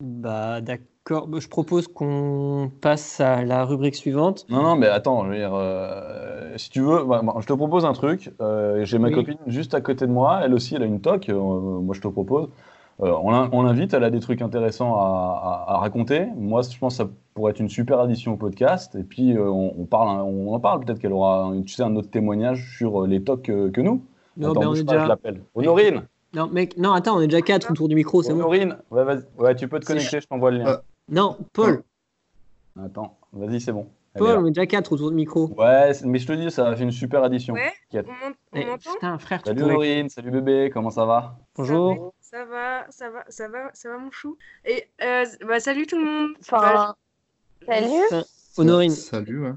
Bah 0.00 0.62
d'accord, 0.62 0.86
je 1.08 1.48
propose 1.48 1.86
qu'on 1.88 2.70
passe 2.80 3.20
à 3.20 3.44
la 3.44 3.64
rubrique 3.64 3.94
suivante. 3.94 4.46
Non, 4.48 4.62
non, 4.62 4.76
mais 4.76 4.86
attends, 4.86 5.24
je 5.24 5.30
veux 5.30 5.36
dire, 5.36 5.52
euh, 5.54 6.52
si 6.56 6.70
tu 6.70 6.80
veux, 6.80 7.04
bah, 7.04 7.20
bah, 7.22 7.34
je 7.40 7.46
te 7.46 7.52
propose 7.52 7.84
un 7.84 7.92
truc. 7.92 8.32
Euh, 8.40 8.84
J'ai 8.84 8.98
ma 8.98 9.08
Oui. 9.08 9.14
copine 9.14 9.36
juste 9.46 9.74
à 9.74 9.80
côté 9.80 10.06
de 10.06 10.12
moi, 10.12 10.40
elle 10.42 10.54
aussi, 10.54 10.74
elle 10.74 10.82
a 10.82 10.86
une 10.86 11.00
toque. 11.00 11.28
euh, 11.28 11.38
moi, 11.38 11.94
je 11.94 12.00
te 12.00 12.08
propose. 12.08 12.48
Euh, 13.02 13.12
on 13.22 13.32
l'in- 13.32 13.48
on 13.52 13.62
l'invite, 13.62 13.92
elle 13.92 14.04
a 14.04 14.10
des 14.10 14.20
trucs 14.20 14.40
intéressants 14.40 14.94
à, 14.96 15.64
à- 15.68 15.74
à 15.74 15.78
raconter. 15.78 16.26
Moi, 16.36 16.62
je 16.62 16.78
pense 16.78 16.96
que 16.98 17.04
ça 17.04 17.10
pourrait 17.34 17.50
être 17.50 17.58
une 17.60 17.68
super 17.68 17.98
addition 18.00 18.34
au 18.34 18.36
podcast. 18.36 18.94
Et 18.94 19.02
puis, 19.02 19.36
euh, 19.36 19.48
on, 19.50 19.74
on 19.78 19.84
parle, 19.84 20.20
on 20.22 20.54
en 20.54 20.60
parle. 20.60 20.84
Peut-être 20.84 21.00
qu'elle 21.00 21.12
aura, 21.12 21.50
tu 21.66 21.74
sais, 21.74 21.82
un 21.82 21.96
autre 21.96 22.08
témoignage 22.10 22.76
sur 22.78 23.06
les 23.06 23.22
tocs 23.22 23.42
que 23.42 23.80
nous. 23.80 24.02
Non, 24.36 24.52
Attends, 24.52 24.60
bah, 24.60 24.66
on 24.70 24.74
est 24.74 24.84
pas, 24.84 24.92
je 24.92 24.98
déjà... 24.98 25.06
l'appelle. 25.08 25.42
Honorine, 25.54 26.02
Non, 26.34 26.46
mec, 26.48 26.78
non, 26.78 26.92
attends, 26.92 27.16
on 27.16 27.20
est 27.20 27.26
déjà 27.26 27.42
quatre 27.42 27.70
autour 27.70 27.88
du 27.88 27.94
micro, 27.96 28.22
c'est 28.22 28.32
bon. 28.32 28.38
Honorine, 28.40 28.76
ouais, 28.90 29.04
vas-y. 29.04 29.22
ouais, 29.38 29.54
tu 29.56 29.66
peux 29.68 29.80
te 29.80 29.86
connecter, 29.86 30.20
je 30.20 30.26
t'envoie 30.28 30.50
le 30.52 30.58
lien. 30.58 30.78
Ah. 31.08 31.12
Non, 31.12 31.38
Paul, 31.52 31.82
Attends, 32.82 33.16
vas-y, 33.32 33.60
c'est 33.60 33.72
bon. 33.72 33.88
Elle 34.14 34.20
Paul, 34.20 34.28
là. 34.30 34.40
on 34.40 34.46
est 34.46 34.50
déjà 34.50 34.66
quatre 34.66 34.92
autour 34.92 35.10
du 35.10 35.16
micro. 35.16 35.48
Ouais, 35.56 35.92
mais 36.04 36.18
je 36.18 36.26
te 36.26 36.32
dis, 36.32 36.50
ça 36.50 36.68
a 36.68 36.76
fait 36.76 36.82
une 36.84 36.90
super 36.92 37.22
addition. 37.22 37.54
Ouais. 37.54 37.72
On 37.92 38.02
Eh, 38.54 38.64
m'entend 38.64 38.92
putain, 38.92 39.18
frère, 39.18 39.42
tu 39.42 39.48
Salut 39.48 39.60
pourrais- 39.62 39.74
Honorine, 39.74 40.08
salut 40.08 40.30
bébé, 40.30 40.70
comment 40.72 40.90
ça 40.90 41.04
va? 41.04 41.36
Bonjour. 41.56 42.12
Ça 42.20 42.44
va, 42.44 42.86
ça 42.90 43.10
va, 43.10 43.24
ça 43.28 43.48
va, 43.48 43.70
ça 43.74 43.88
va 43.90 43.98
mon 43.98 44.10
chou. 44.10 44.36
Et 44.64 44.88
euh, 45.02 45.24
bah, 45.46 45.60
salut 45.60 45.86
tout 45.86 45.98
le 45.98 46.04
monde. 46.04 46.32
Bah, 46.50 46.58
enfin. 46.58 46.94
Salut. 47.66 48.02
Enfin, 48.10 48.22
Honorine, 48.56 48.90
Salut, 48.90 49.42
ouais. 49.46 49.52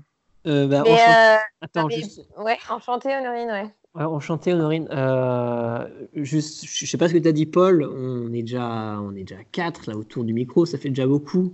euh, 0.47 0.67
bah, 0.67 0.83
Mais, 0.83 0.91
euh, 0.99 1.37
Attends, 1.61 1.87
mais- 1.87 1.95
juste... 1.95 2.21
Ouais, 2.37 2.57
enchantée, 2.69 3.15
Honorine, 3.15 3.49
ouais. 3.49 3.75
Ouais, 3.95 4.03
enchanté, 4.03 4.53
Honorine. 4.53 4.87
Euh, 4.91 5.87
juste, 6.13 6.65
je 6.65 6.85
sais 6.85 6.97
pas 6.97 7.07
ce 7.09 7.13
que 7.13 7.19
tu 7.19 7.27
as 7.27 7.31
dit, 7.31 7.45
Paul. 7.45 7.83
On 7.83 8.31
est 8.33 8.41
déjà, 8.41 8.99
on 9.01 9.15
est 9.15 9.23
déjà 9.23 9.43
quatre 9.51 9.87
là 9.89 9.97
autour 9.97 10.23
du 10.23 10.33
micro, 10.33 10.65
ça 10.65 10.77
fait 10.77 10.89
déjà 10.89 11.07
beaucoup. 11.07 11.53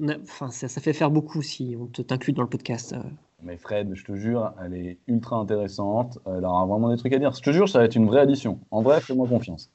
On 0.00 0.08
a- 0.08 0.18
Enfin, 0.18 0.50
ça, 0.50 0.68
ça 0.68 0.80
fait 0.80 0.92
faire 0.92 1.10
beaucoup 1.10 1.40
si 1.42 1.76
on 1.80 1.86
te 1.86 2.02
t'inclut 2.02 2.32
dans 2.32 2.42
le 2.42 2.48
podcast. 2.48 2.92
euh. 2.92 2.98
Mais 3.42 3.56
Fred, 3.56 3.94
je 3.94 4.04
te 4.04 4.14
jure, 4.16 4.52
elle 4.64 4.74
est 4.74 4.98
ultra 5.06 5.36
intéressante. 5.36 6.18
Elle 6.26 6.44
aura 6.44 6.66
vraiment 6.66 6.90
des 6.90 6.96
trucs 6.96 7.12
à 7.12 7.18
dire. 7.18 7.32
Je 7.32 7.40
te 7.40 7.50
jure, 7.50 7.68
ça 7.68 7.78
va 7.78 7.84
être 7.84 7.94
une 7.94 8.06
vraie 8.06 8.20
addition. 8.20 8.58
En 8.70 8.82
vrai, 8.82 9.00
fais-moi 9.00 9.28
confiance. 9.28 9.70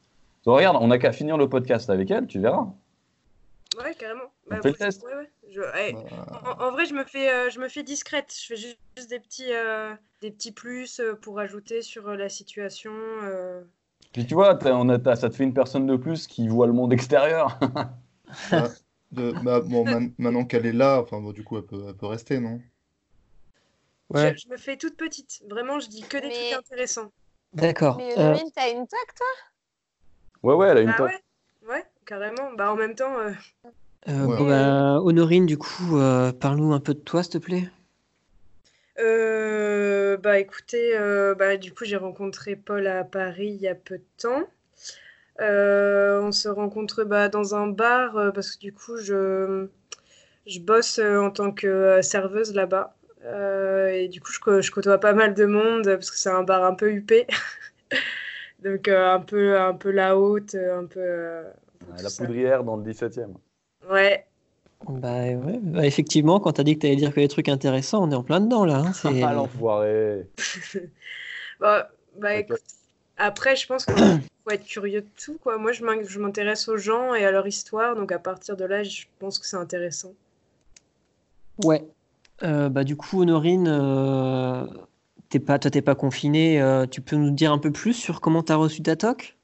Donc, 0.46 0.58
regarde, 0.58 0.78
on 0.82 0.88
n'a 0.88 0.98
qu'à 1.00 1.14
finir 1.14 1.38
le 1.38 1.48
podcast 1.48 1.90
avec 1.90 2.12
elle, 2.12 2.28
tu 2.28 2.40
verras. 2.40 2.68
Ouais, 3.82 3.96
carrément. 3.98 4.24
On 4.52 4.62
fait 4.62 4.70
le 4.70 4.74
test. 4.76 5.02
ouais, 5.04 5.16
ouais. 5.16 5.30
Je- 5.54 5.62
ouais, 5.62 5.94
Bah, 5.94 6.42
En, 6.60 6.64
en 6.68 6.72
vrai, 6.72 6.86
je 6.86 6.94
me 6.94 7.04
fais, 7.04 7.30
euh, 7.32 7.50
je 7.50 7.60
me 7.60 7.70
fais 7.70 7.84
discrète. 7.84 8.34
Je 8.36 8.46
fais 8.48 8.56
juste, 8.56 8.80
juste 8.98 9.10
des 9.10 9.20
petits, 9.20 9.54
euh, 9.54 9.94
des 10.22 10.32
petits 10.32 10.52
plus 10.52 11.00
euh, 11.00 11.14
pour 11.16 11.40
ajouter 11.40 11.82
sur 11.82 12.08
euh, 12.10 12.16
la 12.16 12.30
situation. 12.30 12.92
euh. 12.94 13.62
Puis 14.14 14.26
tu 14.26 14.34
vois, 14.34 14.58
on 14.66 14.90
a- 14.90 15.16
ça 15.16 15.30
te 15.30 15.36
fait 15.36 15.44
une 15.44 15.54
personne 15.54 15.86
de 15.88 15.96
plus 15.96 16.28
qui 16.28 16.48
voit 16.48 16.68
le 16.68 16.74
monde 16.74 16.92
extérieur. 16.94 17.60
de- 19.12 19.34
bah, 19.44 19.60
bon, 19.62 19.84
man- 19.86 20.14
maintenant 20.18 20.46
qu'elle 20.46 20.66
est 20.66 20.74
là, 20.74 21.00
enfin, 21.02 21.20
bon, 21.20 21.32
du 21.32 21.44
coup, 21.44 21.58
elle 21.58 21.66
peut, 21.66 21.86
elle 21.88 21.96
peut 21.96 22.08
rester, 22.08 22.40
non? 22.40 22.60
Ouais. 24.10 24.34
Je, 24.36 24.44
je 24.44 24.50
me 24.50 24.58
fais 24.58 24.78
toute 24.78 24.96
petite. 24.98 25.44
Vraiment, 25.50 25.80
je 25.80 25.88
dis 25.88 26.02
que 26.02 26.18
des 26.18 26.28
Mais- 26.28 26.52
trucs 26.52 26.60
intéressants. 26.72 27.12
D'accord. 27.54 27.98
Mais 27.98 28.14
Euh, 28.18 28.22
Honorine, 28.32 28.50
t'as 28.56 28.70
une 28.72 28.88
toque, 28.88 29.14
toi? 29.16 29.28
Ouais, 30.44 30.56
ouais, 30.56 30.70
elle 30.70 30.78
a 30.80 30.82
une 30.82 30.90
Ah 30.90 30.94
toque. 30.98 31.12
ouais, 31.12 31.70
ouais, 31.70 31.84
carrément. 32.06 32.52
Bah 32.54 32.72
en 32.72 32.76
même 32.76 32.96
temps, 32.96 33.16
euh, 34.08 34.28
Ouais. 34.28 34.38
bon, 34.38 34.46
bah, 34.48 35.00
Honorine, 35.02 35.46
du 35.46 35.58
coup, 35.58 35.98
euh, 35.98 36.32
parle-nous 36.32 36.74
un 36.74 36.80
peu 36.80 36.94
de 36.94 37.00
toi, 37.00 37.24
s'il 37.24 37.34
te 37.34 37.38
plaît. 37.40 37.70
Euh, 39.00 40.18
bah 40.18 40.40
écoutez, 40.40 40.96
euh, 40.98 41.34
bah, 41.36 41.58
du 41.58 41.74
coup 41.74 41.84
j'ai 41.86 41.98
rencontré 41.98 42.56
Paul 42.56 42.86
à 42.88 43.04
Paris 43.04 43.48
il 43.50 43.62
y 43.62 43.68
a 43.68 43.76
peu 43.76 43.98
de 43.98 44.04
temps. 44.18 44.44
Euh, 45.42 46.22
on 46.22 46.32
se 46.32 46.48
rencontre 46.50 47.04
bah, 47.04 47.30
dans 47.30 47.56
un 47.56 47.68
bar 47.68 48.18
euh, 48.18 48.32
parce 48.32 48.52
que 48.56 48.60
du 48.62 48.74
coup 48.74 48.98
je, 48.98 49.68
je 50.48 50.60
bosse 50.60 51.00
euh, 51.00 51.20
en 51.22 51.32
tant 51.32 51.52
que 51.54 52.02
serveuse 52.04 52.54
là-bas. 52.56 52.96
Euh, 53.26 53.90
et 53.90 54.08
du 54.10 54.22
coup 54.22 54.32
je, 54.32 54.62
je 54.62 54.72
côtoie 54.72 55.00
pas 55.00 55.14
mal 55.14 55.34
de 55.36 55.46
monde 55.46 55.86
parce 55.86 56.12
que 56.12 56.18
c'est 56.18 56.30
un 56.32 56.44
bar 56.44 56.64
un 56.66 56.76
peu 56.76 56.92
huppé. 56.92 57.28
Donc 58.64 58.88
euh, 58.88 59.14
un 59.14 59.20
peu 59.20 59.60
un 59.60 59.74
peu 59.76 59.92
la 59.92 60.18
haute, 60.18 60.56
un 60.56 60.86
peu. 60.86 61.44
La 61.98 62.10
ça. 62.10 62.24
poudrière 62.26 62.64
dans 62.64 62.76
le 62.78 62.84
17e. 62.84 63.36
Ouais. 63.90 64.26
Bah 64.88 65.24
ouais, 65.24 65.60
bah, 65.62 65.86
effectivement, 65.86 66.40
quand 66.40 66.54
t'as 66.54 66.64
dit 66.64 66.76
que 66.76 66.82
t'allais 66.82 66.96
dire 66.98 67.14
que 67.14 67.20
les 67.20 67.28
trucs 67.30 67.48
intéressants, 67.50 68.04
on 68.04 68.12
est 68.12 68.16
en 68.16 68.24
plein 68.24 68.42
dedans 68.42 68.66
là. 68.66 68.80
hein, 68.80 68.94
c'est- 68.94 69.22
Ah, 69.24 69.34
l'enfoiré. 69.34 70.28
Bah, 71.60 71.90
bah, 72.20 72.36
écoute, 72.36 72.58
après, 73.18 73.56
je 73.56 73.66
pense 73.68 73.86
qu'il 73.86 73.96
faut 74.44 74.50
être 74.52 74.66
curieux 74.66 75.02
de 75.02 75.08
tout, 75.24 75.38
quoi. 75.42 75.58
Moi, 75.58 75.72
je 75.72 76.20
m'intéresse 76.20 76.68
aux 76.68 76.78
gens 76.78 77.14
et 77.14 77.24
à 77.26 77.32
leur 77.32 77.48
histoire, 77.48 77.96
donc 77.96 78.12
à 78.12 78.20
partir 78.20 78.58
de 78.58 78.66
là, 78.66 78.84
je 78.84 79.04
pense 79.20 79.40
que 79.40 79.46
c'est 79.48 79.56
intéressant. 79.56 80.12
Ouais. 81.64 81.88
Euh, 82.42 82.68
bah 82.68 82.84
du 82.84 82.98
coup, 82.98 83.22
Honorine, 83.22 83.68
euh, 83.70 84.66
t'es 85.30 85.40
pas, 85.40 85.60
toi 85.60 85.72
t'es 85.72 85.82
pas 85.84 85.96
confinée. 85.96 86.62
euh, 86.62 86.86
tu 86.88 87.00
peux 87.00 87.16
nous 87.16 87.32
dire 87.32 87.52
un 87.54 87.60
peu 87.60 87.72
plus 87.72 87.94
sur 87.94 88.20
comment 88.20 88.44
t'as 88.44 88.56
reçu 88.56 88.82
ta 88.82 88.96
toque? 88.96 89.38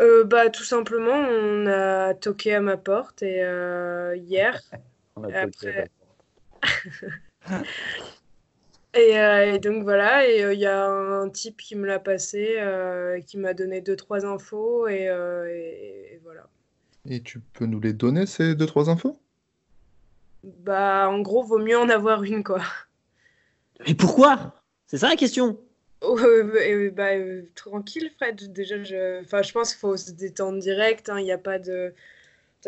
Euh, 0.00 0.24
bah, 0.24 0.48
tout 0.50 0.64
simplement, 0.64 1.12
on 1.12 1.66
a 1.66 2.14
toqué 2.14 2.54
à 2.54 2.60
ma 2.60 2.76
porte 2.76 3.22
et 3.22 3.42
euh, 3.42 4.16
hier. 4.16 4.58
On 5.16 5.24
a 5.24 5.40
après-. 5.40 5.88
Et, 8.92 9.20
euh, 9.20 9.54
et 9.54 9.58
donc 9.60 9.84
voilà, 9.84 10.26
et 10.26 10.42
euh, 10.42 10.52
il 10.52 10.58
y 10.58 10.66
a 10.66 10.84
un 10.84 11.28
type 11.28 11.58
qui 11.58 11.76
me 11.76 11.86
l'a 11.86 12.00
passé, 12.00 12.56
euh, 12.58 13.20
qui 13.20 13.38
m'a 13.38 13.54
donné 13.54 13.80
deux, 13.80 13.94
trois 13.94 14.26
infos, 14.26 14.88
et, 14.88 15.08
euh, 15.08 15.46
et- 15.48 16.14
et 16.14 16.20
voilà. 16.24 16.48
Et 17.08 17.22
tu 17.22 17.38
peux 17.38 17.66
nous 17.66 17.78
les 17.78 17.92
donner, 17.92 18.26
ces 18.26 18.56
deux, 18.56 18.66
trois 18.66 18.90
infos? 18.90 19.16
Bah, 20.42 21.08
en 21.08 21.20
gros, 21.20 21.44
vaut 21.44 21.60
mieux 21.60 21.78
en 21.78 21.88
avoir 21.88 22.24
une, 22.24 22.42
quoi. 22.42 22.62
Mais 23.86 23.94
pourquoi? 23.94 24.54
C'est 24.88 24.98
ça 24.98 25.08
la 25.08 25.16
question. 25.16 25.60
Euh, 26.24 26.52
euh, 26.56 26.90
bah, 26.90 27.12
euh, 27.14 27.42
tranquille, 27.54 28.10
Fred. 28.16 28.52
Déjà, 28.52 28.82
je, 28.82 29.20
enfin, 29.22 29.42
je 29.42 29.52
pense 29.52 29.70
qu'il 29.70 29.78
faut 29.80 29.96
se 29.96 30.10
détendre 30.12 30.58
direct. 30.58 31.08
hein, 31.08 31.18
Il 31.20 31.24
n'y 31.24 31.32
a 31.32 31.38
pas 31.38 31.58
de. 31.58 31.66
De 31.72 31.92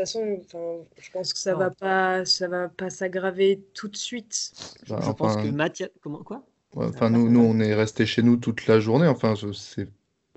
toute 0.00 0.06
façon, 0.06 0.38
enfin, 0.40 0.84
je 0.98 1.10
pense 1.10 1.32
que 1.34 1.38
ça 1.38 1.52
Non. 1.52 1.58
va 1.58 1.70
pas, 1.70 2.24
ça 2.24 2.48
va 2.48 2.68
pas 2.68 2.88
s'aggraver 2.88 3.60
tout 3.74 3.88
de 3.88 3.96
suite. 3.96 4.52
Je, 4.86 4.94
Bah, 4.94 5.00
je 5.04 5.10
pense 5.12 5.32
enfin- 5.32 5.42
que 5.42 5.48
Mathias. 5.50 5.90
Comment 6.02 6.22
quoi? 6.22 6.42
Ouais, 6.74 6.86
enfin, 6.88 7.10
nous, 7.10 7.28
nous, 7.28 7.40
on 7.42 7.60
est 7.60 7.74
restés 7.74 8.06
chez 8.06 8.22
nous 8.22 8.36
toute 8.38 8.66
la 8.66 8.80
journée. 8.80 9.06
Enfin, 9.06 9.34
c'est 9.54 9.86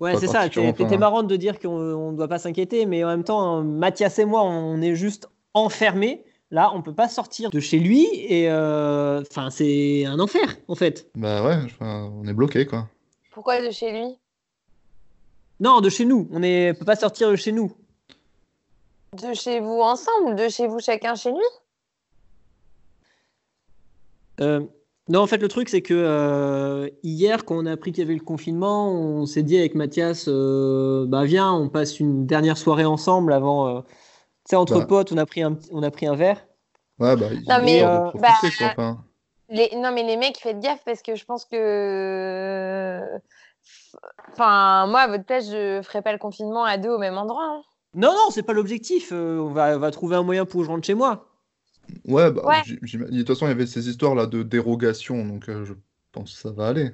Ouais, 0.01 0.17
c'est 0.17 0.27
ça. 0.27 0.43
C'était 0.43 0.59
enfin- 0.83 0.97
marrant 0.97 1.23
de 1.23 1.35
dire 1.37 1.57
qu'on 1.59 2.11
ne 2.11 2.17
doit 2.17 2.27
pas 2.27 2.39
s'inquiéter, 2.39 2.85
mais 2.85 3.03
en 3.05 3.07
même 3.07 3.23
temps, 3.23 3.63
Mathias 3.63 4.19
et 4.19 4.25
moi, 4.25 4.43
on 4.43 4.81
est 4.81 4.95
juste 4.95 5.29
enfermés. 5.53 6.25
Là, 6.51 6.71
on 6.75 6.81
peut 6.81 6.93
pas 6.93 7.07
sortir 7.07 7.49
de 7.49 7.59
chez 7.61 7.79
lui 7.79 8.05
et 8.13 8.49
euh, 8.51 9.21
enfin, 9.21 9.49
c'est 9.49 10.05
un 10.05 10.19
enfer 10.19 10.47
en 10.67 10.75
fait. 10.75 11.07
Bah 11.15 11.43
ouais, 11.43 11.55
on 11.81 12.23
est 12.27 12.33
bloqué 12.33 12.65
quoi. 12.65 12.87
Pourquoi 13.35 13.61
de 13.61 13.69
chez 13.69 13.91
lui? 13.91 14.17
Non, 15.59 15.81
de 15.81 15.89
chez 15.89 16.05
nous. 16.05 16.27
On 16.31 16.39
ne 16.39 16.71
peut 16.71 16.85
pas 16.85 16.95
sortir 16.95 17.29
de 17.29 17.35
chez 17.35 17.51
nous. 17.51 17.75
De 19.21 19.33
chez 19.33 19.59
vous 19.59 19.81
ensemble 19.81 20.35
de 20.37 20.47
chez 20.47 20.67
vous 20.67 20.79
chacun 20.79 21.15
chez 21.15 21.31
lui? 21.31 21.43
Euh, 24.39 24.61
non, 25.09 25.19
en 25.19 25.27
fait, 25.27 25.37
le 25.37 25.49
truc, 25.49 25.67
c'est 25.67 25.81
que 25.81 25.93
euh, 25.93 26.89
hier, 27.03 27.43
quand 27.43 27.57
on 27.57 27.65
a 27.65 27.73
appris 27.73 27.91
qu'il 27.91 28.03
y 28.03 28.07
avait 28.07 28.17
le 28.17 28.23
confinement, 28.23 28.89
on 28.93 29.25
s'est 29.25 29.43
dit 29.43 29.57
avec 29.57 29.75
Mathias, 29.75 30.25
euh, 30.29 31.05
bah 31.05 31.25
viens, 31.25 31.51
on 31.51 31.67
passe 31.67 31.99
une 31.99 32.25
dernière 32.25 32.57
soirée 32.57 32.85
ensemble 32.85 33.33
avant. 33.33 33.67
euh, 33.67 33.81
tu 33.81 34.51
sais, 34.51 34.55
entre 34.55 34.79
Bah. 34.79 34.85
potes, 34.85 35.11
on 35.11 35.17
a 35.17 35.25
pris 35.25 35.43
un, 35.43 35.59
on 35.71 35.83
a 35.83 35.91
pris 35.91 36.07
un 36.07 36.15
verre. 36.15 36.45
Ouais, 36.99 37.17
bah, 37.17 37.27
il 37.33 37.43
Non, 37.49 37.57
il 37.59 37.65
mais, 37.65 37.79
faut 37.81 37.85
euh, 37.87 38.11
profiter, 38.11 38.65
bah, 38.65 38.75
quoi. 38.75 38.97
Les... 39.49 39.75
Non, 39.75 39.91
mais 39.91 40.03
les 40.03 40.17
mecs, 40.17 40.37
faites 40.37 40.59
gaffe 40.59 40.83
parce 40.85 41.01
que 41.01 41.15
je 41.15 41.25
pense 41.25 41.45
que. 41.45 43.01
Enfin, 44.31 44.87
moi, 44.87 45.01
à 45.01 45.07
votre 45.07 45.23
place, 45.25 45.49
je 45.49 45.81
ferais 45.83 46.01
pas 46.01 46.11
le 46.11 46.17
confinement 46.17 46.63
à 46.65 46.77
deux 46.77 46.89
au 46.89 46.97
même 46.97 47.17
endroit. 47.17 47.43
hein. 47.45 47.61
Non, 47.93 48.11
non, 48.11 48.29
c'est 48.31 48.43
pas 48.43 48.53
l'objectif. 48.53 49.09
euh, 49.11 49.39
on, 49.39 49.51
va, 49.51 49.75
on 49.75 49.79
va 49.79 49.91
trouver 49.91 50.15
un 50.17 50.23
moyen 50.23 50.45
pour 50.45 50.59
que 50.61 50.65
je 50.65 50.71
rentre 50.71 50.85
chez 50.85 50.93
moi. 50.95 51.27
ouais, 52.07 52.29
bah, 52.31 52.41
Ouais. 52.45 52.61
de 52.65 53.17
toute 53.19 53.27
façon, 53.27 53.45
il 53.45 53.49
y 53.49 53.51
avait 53.51 53.65
ces 53.67 53.87
histoires 53.89 54.15
là 54.15 54.25
de 54.25 54.43
dérogation, 54.43 55.23
donc 55.25 55.47
euh, 55.49 55.63
je 55.65 55.73
pense 56.11 56.33
que 56.33 56.39
ça 56.39 56.51
va 56.51 56.67
aller. 56.67 56.91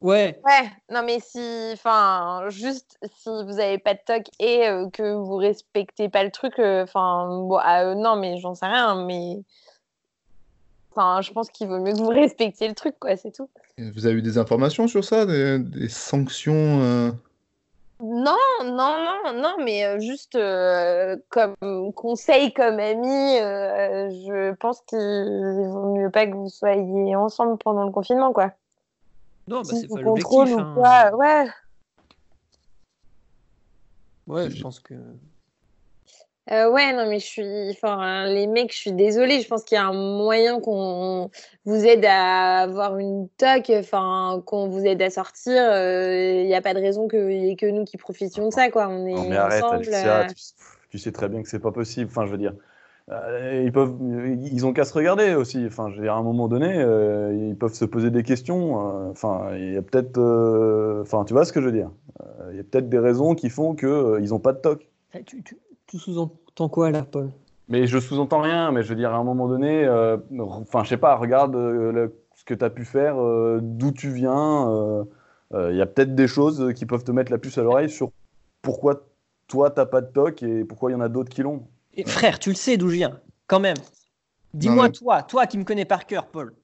Ouais. 0.00 0.40
Ouais, 0.44 0.70
non, 0.90 1.02
mais 1.04 1.20
si. 1.20 1.70
Enfin, 1.74 2.44
juste 2.48 2.98
si 3.18 3.28
vous 3.28 3.60
avez 3.60 3.78
pas 3.78 3.92
de 3.94 4.00
toc 4.04 4.22
et 4.40 4.66
euh, 4.66 4.88
que 4.90 5.12
vous 5.14 5.36
respectez 5.36 6.08
pas 6.08 6.24
le 6.24 6.30
truc, 6.30 6.58
euh, 6.58 6.84
enfin, 6.84 7.28
bon, 7.28 7.58
ah, 7.60 7.84
euh, 7.84 7.94
non, 7.94 8.16
mais 8.16 8.38
j'en 8.38 8.54
sais 8.54 8.66
rien, 8.66 9.04
mais. 9.04 9.42
Enfin, 10.90 11.20
je 11.20 11.32
pense 11.32 11.50
qu'il 11.50 11.68
vaut 11.68 11.78
mieux 11.78 11.92
que 11.92 11.98
vous 11.98 12.08
respectiez 12.08 12.68
le 12.68 12.74
truc, 12.74 12.96
quoi, 12.98 13.16
c'est 13.16 13.30
tout. 13.30 13.48
Vous 13.78 14.06
avez 14.06 14.16
eu 14.16 14.22
des 14.22 14.38
informations 14.38 14.88
sur 14.88 15.04
ça, 15.04 15.24
des, 15.26 15.58
des 15.58 15.88
sanctions 15.88 16.82
euh, 16.82 17.10
Non, 18.00 18.36
non, 18.64 18.96
non, 19.24 19.32
non, 19.40 19.56
mais 19.64 19.84
euh, 19.84 20.00
juste 20.00 20.34
euh, 20.34 21.16
comme 21.30 21.54
conseil, 21.94 22.52
comme 22.52 22.78
ami, 22.78 23.38
euh, 23.38 24.10
je 24.10 24.54
pense 24.54 24.82
qu'il 24.86 24.98
vaut 24.98 25.94
mieux 25.94 26.10
pas 26.10 26.26
que 26.26 26.34
vous 26.34 26.48
soyez 26.48 27.16
ensemble 27.16 27.56
pendant 27.58 27.84
le 27.84 27.92
confinement, 27.92 28.32
quoi. 28.32 28.52
Non, 29.48 29.62
bah, 29.62 29.64
Si 29.64 29.80
c'est 29.80 29.86
vous 29.86 29.96
pas 29.96 30.02
contrôle 30.02 30.48
l'objectif. 30.48 30.56
ou 30.56 30.60
hein. 30.60 31.10
quoi, 31.10 31.16
ouais. 31.16 31.46
Ouais, 34.26 34.50
je 34.50 34.62
pense 34.62 34.78
que. 34.78 34.94
Euh, 36.50 36.70
ouais, 36.70 36.92
non, 36.92 37.06
mais 37.08 37.18
je 37.20 37.26
suis. 37.26 37.70
Enfin, 37.70 38.26
les 38.26 38.46
mecs, 38.46 38.72
je 38.72 38.78
suis 38.78 38.92
désolée. 38.92 39.40
Je 39.40 39.46
pense 39.46 39.62
qu'il 39.62 39.76
y 39.76 39.78
a 39.78 39.86
un 39.86 39.92
moyen 39.92 40.58
qu'on 40.60 41.30
vous 41.64 41.84
aide 41.84 42.04
à 42.04 42.60
avoir 42.62 42.98
une 42.98 43.28
toc, 43.36 43.70
enfin, 43.70 44.42
qu'on 44.46 44.68
vous 44.68 44.84
aide 44.84 45.00
à 45.02 45.10
sortir. 45.10 45.54
Il 45.54 46.46
n'y 46.46 46.54
a 46.54 46.62
pas 46.62 46.74
de 46.74 46.80
raison 46.80 47.06
qu'il 47.08 47.26
n'y 47.28 47.52
ait 47.52 47.56
que 47.56 47.66
nous 47.66 47.84
qui 47.84 47.98
profitions 47.98 48.48
de 48.48 48.52
ça, 48.52 48.70
quoi. 48.70 48.88
On 48.88 49.06
est 49.06 49.14
Non, 49.14 49.28
mais 49.28 49.36
arrête, 49.36 49.62
ensemble. 49.62 49.82
Alicia, 49.84 50.20
euh, 50.20 50.26
tu, 50.28 50.34
tu 50.90 50.98
sais 50.98 51.12
très 51.12 51.28
bien 51.28 51.42
que 51.42 51.48
c'est 51.48 51.60
pas 51.60 51.72
possible. 51.72 52.10
Enfin, 52.10 52.26
je 52.26 52.32
veux 52.32 52.38
dire, 52.38 52.54
euh, 53.10 53.62
ils 53.64 53.70
peuvent, 53.70 53.94
ils 54.00 54.66
ont 54.66 54.72
qu'à 54.72 54.84
se 54.84 54.94
regarder 54.94 55.34
aussi. 55.34 55.64
Enfin, 55.66 55.88
je 55.90 55.96
veux 55.96 56.02
dire, 56.02 56.14
à 56.14 56.18
un 56.18 56.22
moment 56.22 56.48
donné, 56.48 56.72
euh, 56.78 57.32
ils 57.50 57.56
peuvent 57.56 57.74
se 57.74 57.84
poser 57.84 58.10
des 58.10 58.22
questions. 58.24 59.06
euh, 59.06 59.10
Enfin, 59.10 59.50
il 59.56 59.74
y 59.74 59.76
a 59.76 59.82
peut-être, 59.82 60.18
euh, 60.18 61.02
enfin, 61.02 61.24
tu 61.24 61.32
vois 61.32 61.44
ce 61.44 61.52
que 61.52 61.60
je 61.60 61.66
veux 61.66 61.72
dire. 61.72 61.90
Euh, 62.22 62.48
Il 62.52 62.56
y 62.56 62.60
a 62.60 62.64
peut-être 62.64 62.88
des 62.88 62.98
raisons 62.98 63.34
qui 63.36 63.50
font 63.50 63.74
que 63.74 63.86
euh, 63.86 64.20
ils 64.20 64.34
ont 64.34 64.40
pas 64.40 64.52
de 64.52 64.58
toc. 64.58 64.88
Tu, 65.26 65.42
tu, 65.42 65.58
tu 65.90 65.98
sous-entends 65.98 66.68
quoi 66.68 66.90
là, 66.90 67.02
Paul? 67.02 67.30
Mais 67.68 67.86
je 67.86 67.98
sous-entends 67.98 68.40
rien, 68.40 68.72
mais 68.72 68.82
je 68.82 68.88
veux 68.88 68.94
dire, 68.96 69.12
à 69.12 69.16
un 69.18 69.24
moment 69.24 69.48
donné, 69.48 69.84
euh, 69.84 70.16
enfin, 70.38 70.82
je 70.84 70.88
sais 70.88 70.96
pas, 70.96 71.16
regarde 71.16 71.54
euh, 71.56 71.92
le- 71.92 72.22
ce 72.34 72.44
que 72.44 72.54
tu 72.54 72.64
as 72.64 72.70
pu 72.70 72.84
faire, 72.84 73.20
euh, 73.20 73.58
d'où 73.62 73.92
tu 73.92 74.10
viens. 74.12 74.70
euh, 74.70 75.04
euh, 75.54 75.70
Il 75.72 75.76
y 75.76 75.82
a 75.82 75.86
peut-être 75.86 76.14
des 76.14 76.26
choses 76.28 76.72
qui 76.74 76.86
peuvent 76.86 77.04
te 77.04 77.12
mettre 77.12 77.30
la 77.30 77.38
puce 77.38 77.58
à 77.58 77.62
l'oreille 77.62 77.90
sur 77.90 78.10
pourquoi 78.62 79.02
toi, 79.48 79.70
t'as 79.70 79.86
pas 79.86 80.00
de 80.00 80.06
toc 80.12 80.42
et 80.44 80.64
pourquoi 80.64 80.90
il 80.90 80.94
y 80.94 80.96
en 80.96 81.00
a 81.00 81.08
d'autres 81.08 81.28
qui 81.30 81.42
l'ont. 81.42 81.66
Et 81.94 82.04
Frère, 82.04 82.38
tu 82.38 82.50
le 82.50 82.54
sais 82.54 82.76
d'où 82.76 82.88
je 82.88 82.94
viens, 82.96 83.20
quand 83.48 83.60
même. 83.60 83.76
Dis-moi, 84.54 84.84
mais- 84.86 84.92
toi, 84.92 85.22
toi 85.22 85.46
qui 85.46 85.58
me 85.58 85.64
connais 85.64 85.84
par 85.84 86.06
cœur, 86.06 86.26
Paul. 86.28 86.54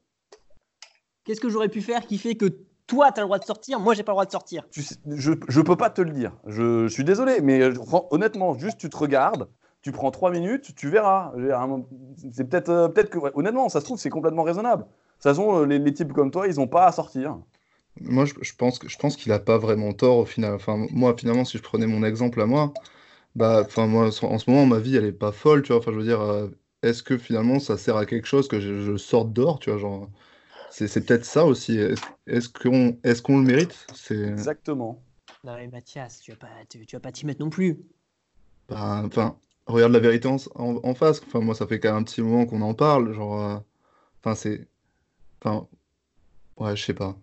Qu'est-ce 1.25 1.41
que 1.41 1.49
j'aurais 1.49 1.69
pu 1.69 1.81
faire 1.83 2.07
qui 2.07 2.19
fait 2.19 2.37
que 2.37 2.47
toi, 2.87 3.11
tu 3.13 3.19
as 3.19 3.23
le 3.23 3.27
droit 3.27 3.39
de 3.39 3.45
sortir, 3.45 3.81
moi, 3.81 3.95
j'ai 3.95 4.03
pas 4.03 4.13
le 4.13 4.15
droit 4.15 4.27
de 4.27 4.31
sortir 4.31 4.65
Tu 4.71 4.83
sais, 4.83 4.97
je, 5.07 5.33
je 5.49 5.61
peux 5.61 5.77
pas 5.77 5.91
te 5.91 6.01
le 6.01 6.11
dire. 6.11 6.33
Je, 6.47 6.87
je 6.87 6.93
suis 6.93 7.05
désolé, 7.05 7.41
mais 7.41 7.61
euh, 7.61 7.75
honnêtement, 8.11 8.57
juste 8.59 8.79
tu 8.79 8.89
te 8.89 8.97
regardes, 8.97 9.49
tu 9.83 9.93
prends 9.93 10.11
trois 10.11 10.31
minutes, 10.31 10.75
tu 10.77 10.89
verras. 10.89 11.33
C'est 12.33 12.49
peut-être, 12.49 12.69
euh, 12.69 12.89
peut-être 12.89 13.11
que, 13.11 13.19
ouais, 13.19 13.31
honnêtement, 13.35 13.69
ça 13.69 13.81
se 13.81 13.85
trouve, 13.85 13.99
c'est 13.99 14.11
complètement 14.11 14.43
raisonnable. 14.45 14.85
De 14.85 14.89
toute 14.89 15.23
façon, 15.23 15.61
euh, 15.63 15.67
les, 15.67 15.79
les 15.79 15.93
types 15.93 16.13
comme 16.13 16.31
toi, 16.31 16.47
ils 16.47 16.61
ont 16.61 16.69
pas 16.69 16.87
à 16.87 16.93
sortir. 16.93 17.39
Moi, 18.01 18.25
je, 18.27 18.35
je 18.43 18.55
pense 18.55 18.79
que 18.79 18.89
je 18.89 18.99
pense 18.99 19.17
qu'il 19.17 19.33
a 19.33 19.39
pas 19.39 19.59
vraiment 19.59 19.93
tort 19.93 20.19
au 20.19 20.27
final. 20.27 20.55
Enfin, 20.55 20.87
moi, 20.91 21.15
finalement, 21.17 21.45
si 21.45 21.59
je 21.59 21.63
prenais 21.63 21.87
mon 21.87 22.05
exemple 22.05 22.41
à 22.41 22.47
moi, 22.47 22.73
bah, 23.35 23.63
enfin, 23.67 23.87
moi, 23.87 24.07
en 24.07 24.39
ce 24.39 24.51
moment, 24.51 24.67
ma 24.67 24.79
vie, 24.79 24.97
elle 24.97 25.05
est 25.07 25.13
pas 25.13 25.33
folle, 25.33 25.63
tu 25.63 25.69
vois. 25.73 25.79
Enfin, 25.81 25.93
je 25.93 25.99
veux 25.99 26.05
dire, 26.05 26.21
est-ce 26.83 27.03
que 27.03 27.19
finalement, 27.19 27.59
ça 27.61 27.79
sert 27.79 27.97
à 27.97 28.07
quelque 28.07 28.27
chose 28.27 28.49
que 28.49 28.61
je, 28.61 28.83
je 28.83 28.97
sorte 28.97 29.33
dehors, 29.33 29.59
tu 29.59 29.71
vois, 29.71 29.79
genre, 29.79 30.09
c'est 30.71 30.89
c'est 30.89 31.05
peut-être 31.05 31.25
ça 31.25 31.45
aussi. 31.47 31.79
Est-ce 31.79 32.03
est-ce 32.27 32.49
qu'on 32.49 32.99
est-ce 33.05 33.23
qu'on 33.23 33.39
le 33.39 33.45
mérite? 33.45 33.87
C'est, 33.95 34.23
Exactement. 34.29 35.03
Non, 35.45 35.55
mais 35.57 35.69
Mathias, 35.69 36.21
tu 36.21 36.33
vas 36.33 36.37
pas, 36.39 36.49
tu, 36.69 36.85
tu 36.87 36.97
vas 36.97 37.01
pas 37.01 37.13
t'y 37.13 37.27
mettre 37.27 37.41
non 37.41 37.51
plus. 37.51 37.79
bah, 38.69 39.03
enfin, 39.05 39.39
regarde 39.67 39.93
la 39.93 39.99
vérité 40.01 40.29
en, 40.29 40.37
en- 40.57 40.81
en 40.83 40.95
face. 40.95 41.23
Enfin, 41.27 41.41
moi, 41.41 41.55
ça 41.55 41.67
fait 41.67 41.79
quand 41.81 41.91
même 41.93 42.03
un 42.03 42.05
petit 42.05 42.21
moment 42.23 42.47
qu'on 42.47 42.63
en 42.63 42.75
parle, 42.75 43.13
genre, 43.13 43.41
euh, 43.41 43.59
enfin, 44.25 44.35
c'est, 44.35 44.69
enfin, 45.43 45.69
ouais, 46.59 46.77
je 46.77 46.85
sais 46.85 46.95
pas. 46.95 47.17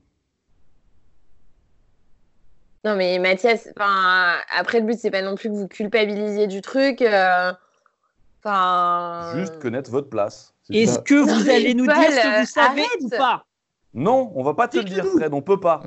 Non, 2.86 2.96
mais 2.98 3.18
Mathias, 3.20 3.70
enfin, 3.78 4.38
après, 4.50 4.80
le 4.82 4.86
but, 4.86 5.00
c'est 5.00 5.12
pas 5.12 5.22
non 5.22 5.36
plus 5.36 5.50
que 5.50 5.56
vous 5.56 5.68
culpabilisiez 5.70 6.48
du 6.48 6.62
truc. 6.62 7.02
euh, 7.02 7.54
Enfin. 8.44 9.38
Juste 9.38 9.58
connaître 9.62 9.90
votre 9.90 10.10
place. 10.10 10.53
Est-ce 10.72 11.00
que 11.00 11.14
Non, 11.16 11.26
vous 11.26 11.50
allez 11.50 11.74
nous 11.74 11.86
dire 11.86 11.96
ce 11.96 12.22
que 12.22 12.28
euh, 12.38 12.40
vous 12.42 12.46
savez 12.46 12.82
arrête. 12.82 13.02
ou 13.02 13.10
pas? 13.10 13.46
Non, 13.94 14.32
on 14.36 14.44
va 14.44 14.54
pas 14.54 14.68
te 14.68 14.78
le 14.78 14.84
dire. 14.84 15.06
Fred, 15.06 15.34
on 15.34 15.42
peut 15.42 15.60
pas. 15.60 15.84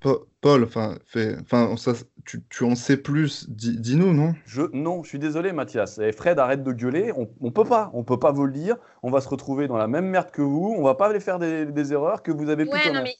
Pa- 0.00 0.16
Paul, 0.40 0.64
enfin, 0.64 0.96
fais- 1.06 1.36
enfin, 1.42 1.76
ça, 1.76 1.92
tu, 2.24 2.42
tu 2.48 2.64
en 2.64 2.74
sais 2.74 2.96
plus. 2.96 3.48
Dis, 3.50 3.78
dis-nous, 3.78 4.14
non? 4.14 4.34
Je, 4.46 4.62
non, 4.72 5.02
je 5.02 5.08
suis 5.10 5.18
désolé, 5.18 5.52
Mathias. 5.52 5.98
Et 5.98 6.12
Fred, 6.12 6.38
arrête 6.38 6.62
de 6.62 6.72
gueuler. 6.72 7.12
On, 7.16 7.28
on 7.42 7.50
peut 7.50 7.64
pas. 7.64 7.90
On 7.92 8.02
peut 8.02 8.18
pas 8.18 8.32
vous 8.32 8.46
le 8.46 8.52
dire. 8.52 8.76
On 9.02 9.10
va 9.10 9.20
se 9.20 9.28
retrouver 9.28 9.68
dans 9.68 9.76
la 9.76 9.88
même 9.88 10.06
merde 10.06 10.30
que 10.30 10.40
vous. 10.42 10.74
On 10.76 10.82
va 10.82 10.94
pas 10.94 11.08
aller 11.08 11.20
faire 11.20 11.38
des, 11.38 11.66
des 11.66 11.92
erreurs 11.92 12.22
que 12.22 12.32
vous 12.32 12.48
avez 12.48 12.64
pu 12.64 12.72
Ouais, 12.72 12.78
non, 12.78 12.84
commettre. 13.00 13.04
mais. 13.04 13.14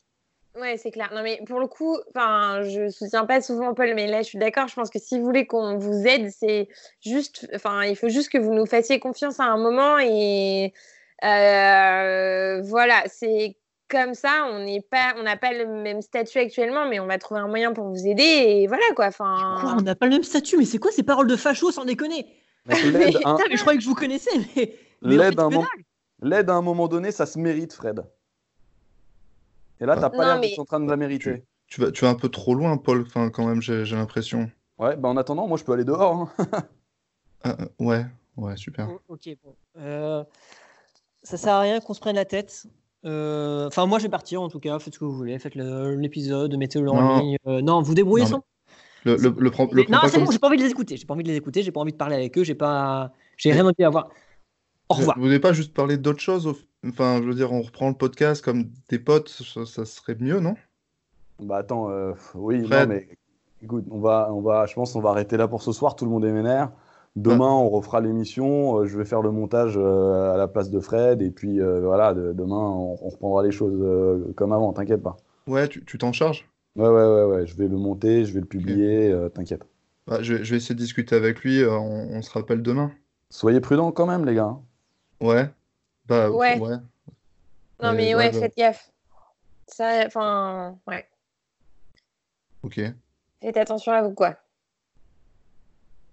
Ouais, 0.59 0.77
c'est 0.77 0.91
clair. 0.91 1.11
Non, 1.15 1.23
mais 1.23 1.41
pour 1.47 1.61
le 1.61 1.69
coup, 1.69 1.97
enfin, 2.09 2.63
je 2.63 2.89
soutiens 2.89 3.25
pas 3.25 3.41
souvent 3.41 3.73
Paul, 3.73 3.95
mais 3.95 4.07
là, 4.09 4.23
je 4.23 4.27
suis 4.29 4.39
d'accord. 4.39 4.67
Je 4.67 4.75
pense 4.75 4.91
que 4.91 4.99
si 4.99 5.19
vous 5.19 5.25
voulez 5.25 5.47
qu'on 5.47 5.79
vous 5.79 6.07
aide, 6.07 6.31
c'est 6.31 6.69
juste, 7.01 7.49
enfin, 7.55 7.85
il 7.85 7.95
faut 7.97 8.09
juste 8.09 8.31
que 8.31 8.39
vous 8.39 8.53
nous 8.53 8.67
fassiez 8.67 8.99
confiance 8.99 9.39
à 9.39 9.45
un 9.45 9.57
moment 9.57 9.99
et 10.01 10.73
euh, 11.25 12.61
voilà, 12.63 13.03
c'est 13.07 13.57
comme 13.89 14.15
ça. 14.15 14.47
On 14.51 14.65
n'est 14.65 14.81
pas, 14.81 15.15
on 15.19 15.23
n'a 15.23 15.37
pas 15.37 15.53
le 15.53 15.67
même 15.67 16.03
statut 16.03 16.39
actuellement, 16.39 16.87
mais 16.89 16.99
on 16.99 17.07
va 17.07 17.19
trouver 17.19 17.41
un 17.41 17.49
moyen 17.49 17.73
pour 17.73 17.89
vous 17.89 18.07
aider 18.07 18.23
et 18.23 18.67
voilà 18.67 18.85
quoi. 18.97 19.07
Enfin, 19.07 19.57
Quoi, 19.61 19.77
on 19.79 19.83
n'a 19.83 19.95
pas 19.95 20.07
le 20.07 20.13
même 20.13 20.25
statut, 20.25 20.57
mais 20.57 20.65
c'est 20.65 20.79
quoi 20.79 20.91
ces 20.91 21.05
paroles 21.05 21.29
de 21.29 21.37
facho 21.37 21.71
sans 21.71 21.85
déconner? 21.85 22.27
Un- 22.69 22.75
Putain, 22.75 23.45
mais 23.49 23.57
je 23.57 23.61
croyais 23.61 23.79
que 23.79 23.85
je 23.85 23.89
vous 23.89 23.95
connaissais, 23.95 24.31
mais. 24.57 24.75
l'aide 26.23 26.51
à 26.51 26.55
un 26.55 26.63
moment 26.63 26.89
donné, 26.89 27.13
ça 27.13 27.25
se 27.25 27.39
mérite, 27.39 27.73
Fred. 27.73 28.05
Et 29.81 29.87
là, 29.87 29.97
t'as 29.97 30.11
pas 30.11 30.17
Non, 30.19 30.25
l'air 30.25 30.41
mais- 30.41 30.49
d'être 30.51 30.59
en 30.59 30.65
train 30.65 30.81
de 30.81 30.89
la 30.91 30.97
mériter. 30.97 31.43
Tu 31.67 31.81
vas, 31.81 31.91
tu 31.93 32.05
vas 32.05 32.11
un 32.11 32.15
peu 32.15 32.29
trop 32.29 32.55
loin, 32.55 32.77
Paul, 32.77 33.03
enfin, 33.07 33.31
quand 33.31 33.47
même, 33.47 33.63
j'ai 33.63 33.85
j'ai 33.85 33.97
l'impression. 33.97 34.51
Ouais, 34.79 34.97
bah 34.97 35.09
en 35.09 35.17
attendant, 35.17 35.47
moi, 35.47 35.57
je 35.57 35.65
peux 35.65 35.73
aller 35.73 35.85
dehors. 35.85 36.13
hein. 36.13 36.31
Ah, 37.43 37.57
euh, 37.59 37.67
ouais, 37.79 38.05
ouais, 38.37 38.55
super. 38.57 38.89
Oh, 38.91 39.01
ok, 39.15 39.31
bon. 39.43 39.55
Euh, 39.79 40.23
ça 41.23 41.39
sert 41.39 41.55
à 41.55 41.61
rien 41.61 41.81
qu'on 41.81 41.95
se 41.95 42.01
prenne 42.01 42.17
la 42.17 42.27
tête. 42.27 42.67
Euh, 43.07 43.67
Enfin, 43.67 43.87
moi, 43.87 43.99
je 43.99 44.03
vais 44.05 44.11
partir 44.11 44.43
en 44.43 44.49
tout 44.51 44.61
cas. 44.61 44.79
Faites 44.79 44.93
ce 44.93 44.99
que 44.99 45.07
vous 45.07 45.17
voulez. 45.17 45.39
Faites 45.39 45.55
le- 45.55 45.95
l'épisode, 45.95 46.55
mettez-le 46.57 46.91
en 46.91 47.01
Non. 47.01 47.19
ligne. 47.21 47.37
Euh, 47.47 47.63
non, 47.63 47.81
vous 47.81 47.95
débrouillez 47.95 48.25
Non, 48.25 48.31
sans. 48.31 48.45
Le, 49.05 49.17
le, 49.17 49.31
le 49.39 49.51
Non, 49.89 50.01
pas 50.01 50.09
c'est 50.09 50.17
comme 50.17 50.25
bon, 50.27 50.31
j'ai 50.33 50.39
pas 50.39 50.49
envie 50.49 50.59
de 50.59 50.63
les 50.65 50.71
écouter. 50.71 50.99
J'ai 50.99 51.07
pas 51.07 51.15
envie 51.15 51.23
de 51.25 51.29
les 51.31 51.37
écouter. 51.37 51.63
J'ai 51.63 51.73
pas 51.73 51.81
envie 51.81 51.93
de 51.93 51.97
parler 51.97 52.17
avec 52.17 52.37
eux. 52.37 52.45
J'ai 52.45 52.55
pas. 52.55 53.11
J'ai 53.39 53.53
rien 53.53 53.65
envie 53.65 53.85
à 53.85 53.89
voir. 53.89 54.11
Au 54.91 54.95
revoir. 54.95 55.17
Vous 55.17 55.25
voulez 55.25 55.39
pas 55.41 55.53
juste 55.53 55.73
parler 55.73 55.97
d'autre 55.97 56.21
chose 56.21 56.47
au- 56.47 56.57
Enfin, 56.87 57.21
je 57.23 57.27
veux 57.29 57.35
dire, 57.35 57.53
on 57.53 57.61
reprend 57.63 57.89
le 57.89 57.95
podcast 57.95 58.43
comme 58.45 58.65
des 58.89 58.99
potes, 58.99 59.29
ça, 59.29 59.65
ça 59.67 59.85
serait 59.85 60.17
mieux, 60.19 60.41
non? 60.41 60.55
Bah 61.43 61.59
attends, 61.59 61.91
euh, 61.91 62.13
oui, 62.35 62.65
Fred. 62.67 62.89
non, 62.89 62.95
mais 62.95 63.09
écoute, 63.63 63.85
on 63.91 63.99
va, 64.01 64.29
on 64.33 64.41
va, 64.41 64.67
je 64.67 64.75
pense 64.75 64.93
qu'on 64.93 65.01
va 65.01 65.11
arrêter 65.11 65.37
là 65.37 65.47
pour 65.49 65.63
ce 65.63 65.73
soir. 65.73 65.95
Tout 65.97 66.05
le 66.07 66.11
monde 66.11 66.25
est 66.25 66.33
vénère. 66.33 66.71
Demain, 67.17 67.51
on 67.51 67.69
refera 67.69 68.01
l'émission. 68.01 68.79
euh, 68.79 68.87
je 68.87 68.97
vais 68.99 69.05
faire 69.05 69.21
le 69.23 69.31
montage 69.33 69.75
euh, 69.77 70.33
à 70.35 70.37
la 70.37 70.49
place 70.49 70.71
de 70.71 70.81
Fred. 70.81 71.23
Et 71.23 71.31
puis 71.31 71.61
euh, 71.61 71.81
voilà, 71.81 72.15
de- 72.15 72.33
demain, 72.33 72.57
on, 72.57 72.99
on 73.03 73.09
reprendra 73.09 73.43
les 73.43 73.51
choses 73.53 73.79
euh, 73.83 74.33
comme 74.37 74.53
avant. 74.53 74.73
T'inquiète 74.73 75.03
pas. 75.03 75.17
Ouais, 75.47 75.69
tu 75.69 75.99
t'en 75.99 76.13
charges? 76.13 76.49
Ouais, 76.77 76.89
ouais, 76.89 77.05
ouais, 77.05 77.25
ouais. 77.25 77.47
Je 77.47 77.57
vais 77.57 77.69
le 77.69 77.77
monter, 77.77 78.25
je 78.25 78.33
vais 78.33 78.41
le 78.41 78.47
publier. 78.47 79.11
euh, 79.11 79.29
T'inquiète. 79.29 79.67
Bah, 80.07 80.23
je, 80.23 80.35
vais- 80.35 80.45
je 80.45 80.51
vais 80.53 80.57
essayer 80.57 80.75
de 80.75 80.81
discuter 80.81 81.15
avec 81.17 81.41
lui, 81.41 81.61
euh, 81.63 81.73
on, 81.77 82.09
on 82.17 82.23
se 82.23 82.31
rappelle 82.33 82.63
demain. 82.63 82.91
Soyez 83.29 83.61
prudents 83.61 83.93
quand 83.93 84.07
même, 84.07 84.25
les 84.25 84.35
gars. 84.35 84.57
Ouais. 85.21 85.49
Bah, 86.07 86.31
Ouais. 86.31 86.59
ouais. 86.59 86.77
non, 87.81 87.89
Ouais, 87.91 87.93
mais 87.95 88.15
ouais, 88.15 88.15
ouais, 88.15 88.31
bah. 88.33 88.39
faites 88.41 88.57
gaffe. 88.57 88.91
Ça, 89.67 90.05
enfin, 90.07 90.79
ouais. 90.87 91.09
Ok. 92.63 92.81
Faites 93.41 93.57
attention 93.57 93.93
à 93.93 94.03
vous, 94.03 94.15
quoi. 94.15 94.37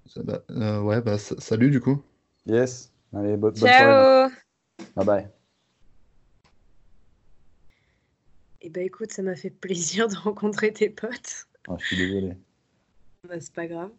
Ça- 0.06 0.24
bah, 0.24 0.44
euh, 0.52 0.82
ouais, 0.82 1.02
bah, 1.02 1.18
sa- 1.18 1.40
salut 1.40 1.70
du 1.72 1.82
coup. 1.82 2.02
Yes. 2.46 2.92
Allez, 3.14 3.36
bo- 3.36 3.52
bonne 3.52 3.56
soirée. 3.56 3.74
Ciao. 3.74 4.30
Bye 4.96 5.06
bye. 5.06 5.30
Et 8.62 8.70
bah 8.70 8.82
écoute, 8.82 9.12
ça 9.12 9.22
m'a 9.22 9.36
fait 9.36 9.50
plaisir 9.50 10.08
de 10.08 10.16
rencontrer 10.18 10.74
tes 10.74 10.90
potes. 10.90 11.48
Ah, 11.68 11.76
je 11.80 11.86
suis 11.86 11.98
désolé. 11.98 12.38
Bah, 13.28 13.40
c'est 13.40 13.54
pas 13.54 13.68
grave. 13.68 13.92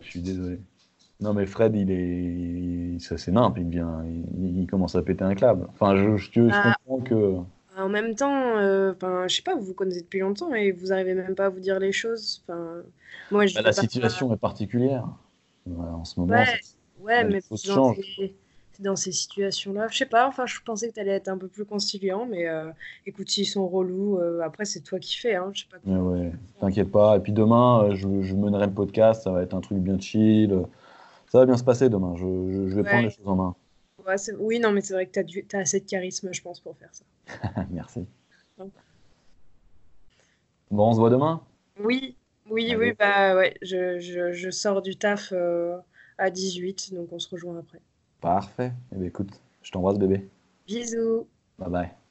Je 0.00 0.08
suis 0.10 0.22
désolé. 0.22 0.60
Non, 1.22 1.32
mais 1.34 1.46
Fred, 1.46 1.74
il 1.76 1.90
est. 1.90 2.98
Ça, 2.98 3.16
c'est 3.16 3.32
nimp. 3.32 3.56
Il, 3.58 3.68
vient... 3.68 4.04
il... 4.04 4.58
il 4.62 4.66
commence 4.66 4.94
à 4.96 5.02
péter 5.02 5.24
un 5.24 5.34
câble. 5.34 5.66
Enfin, 5.72 5.96
je, 5.96 6.16
je, 6.16 6.30
je 6.32 6.50
Ah. 6.52 6.74
comprends 6.84 7.04
que. 7.04 7.36
En 7.78 7.88
même 7.88 8.14
temps, 8.14 8.58
euh, 8.58 8.92
je 9.28 9.34
sais 9.34 9.42
pas, 9.42 9.54
vous 9.54 9.62
vous 9.64 9.72
connaissez 9.74 10.02
depuis 10.02 10.20
longtemps 10.20 10.52
et 10.54 10.72
vous 10.72 10.92
arrivez 10.92 11.14
même 11.14 11.34
pas 11.34 11.46
à 11.46 11.48
vous 11.48 11.60
dire 11.60 11.78
les 11.78 11.92
choses. 11.92 12.42
Enfin, 12.46 12.82
moi, 13.30 13.46
je 13.46 13.54
Bah, 13.54 13.62
la 13.62 13.70
pas- 13.70 13.80
situation 13.80 14.32
est 14.34 14.36
particulière. 14.36 15.06
Voilà, 15.64 15.92
en 15.92 16.04
ce 16.04 16.20
moment, 16.20 16.34
Ouais, 16.34 16.44
ouais, 17.00 17.24
mais 17.24 17.40
dans 17.66 17.94
ces, 17.94 18.34
dans 18.80 18.96
ces 18.96 19.12
situations-là, 19.12 19.86
je 19.90 19.96
sais 19.98 20.06
pas. 20.06 20.28
Enfin, 20.28 20.44
je 20.44 20.58
pensais 20.64 20.90
que 20.90 20.94
t'allais 20.94 21.12
être 21.12 21.28
un 21.28 21.38
peu 21.38 21.46
plus 21.48 21.64
conciliant, 21.64 22.26
mais 22.28 22.46
euh, 22.48 22.64
écoute, 23.06 23.30
s'ils 23.30 23.46
sont 23.46 23.66
relous, 23.66 24.18
euh, 24.18 24.40
après 24.42 24.64
c'est 24.66 24.80
toi 24.80 24.98
qui 24.98 25.16
fais, 25.16 25.36
hein. 25.36 25.50
Je 25.54 25.60
sais 25.62 25.66
pas. 25.70 25.90
Ouais, 25.90 26.32
t'inquiète 26.60 26.90
pas. 26.90 27.16
Et 27.16 27.20
puis 27.20 27.32
demain, 27.32 27.84
euh, 27.84 27.94
je, 27.94 28.22
je 28.22 28.34
mènerai 28.34 28.66
le 28.66 28.72
podcast. 28.72 29.22
Ça 29.22 29.30
va 29.30 29.42
être 29.42 29.54
un 29.54 29.60
truc 29.60 29.78
bien 29.78 29.98
chill. 29.98 30.52
Ça 31.32 31.38
va 31.38 31.46
bien 31.46 31.56
se 31.56 31.64
passer 31.64 31.88
demain. 31.88 32.14
Je, 32.14 32.22
je- 32.24 32.68
je 32.68 32.76
vais 32.76 32.82
Ouais. 32.82 32.88
prendre 32.88 33.04
les 33.04 33.10
choses 33.10 33.26
en 33.26 33.34
main. 33.34 33.56
Ouais, 34.06 34.16
oui, 34.38 34.60
non, 34.60 34.70
mais 34.72 34.82
c'est 34.82 34.92
vrai 34.94 35.06
que 35.06 35.12
t'as 35.12 35.22
du... 35.22 35.44
t'as 35.46 35.60
assez 35.60 35.80
de 35.80 35.86
charisme, 35.86 36.32
je 36.32 36.42
pense, 36.42 36.60
pour 36.60 36.76
faire 36.76 36.94
ça. 36.94 37.04
Merci. 37.70 38.06
Donc. 38.58 38.72
Bon, 40.70 40.88
on 40.88 40.92
se 40.94 40.98
voit 40.98 41.10
demain? 41.10 41.40
Oui, 41.78 42.16
oui, 42.50 42.74
Allez. 42.74 42.76
oui, 42.76 42.92
bah 42.98 43.36
ouais, 43.36 43.54
je, 43.62 43.98
je, 44.00 44.32
je 44.32 44.50
sors 44.50 44.82
du 44.82 44.96
taf 44.96 45.32
euh, 45.32 45.78
à 46.18 46.30
18, 46.30 46.94
donc 46.94 47.12
on 47.12 47.18
se 47.18 47.28
rejoint 47.28 47.58
après. 47.58 47.80
Parfait. 48.22 48.72
Eh 48.92 48.96
bien, 48.96 49.08
écoute, 49.08 49.38
je 49.62 49.70
t'embrasse, 49.70 49.98
bébé. 49.98 50.30
Bisous. 50.66 51.28
Bye 51.58 51.68
bye. 51.70 52.01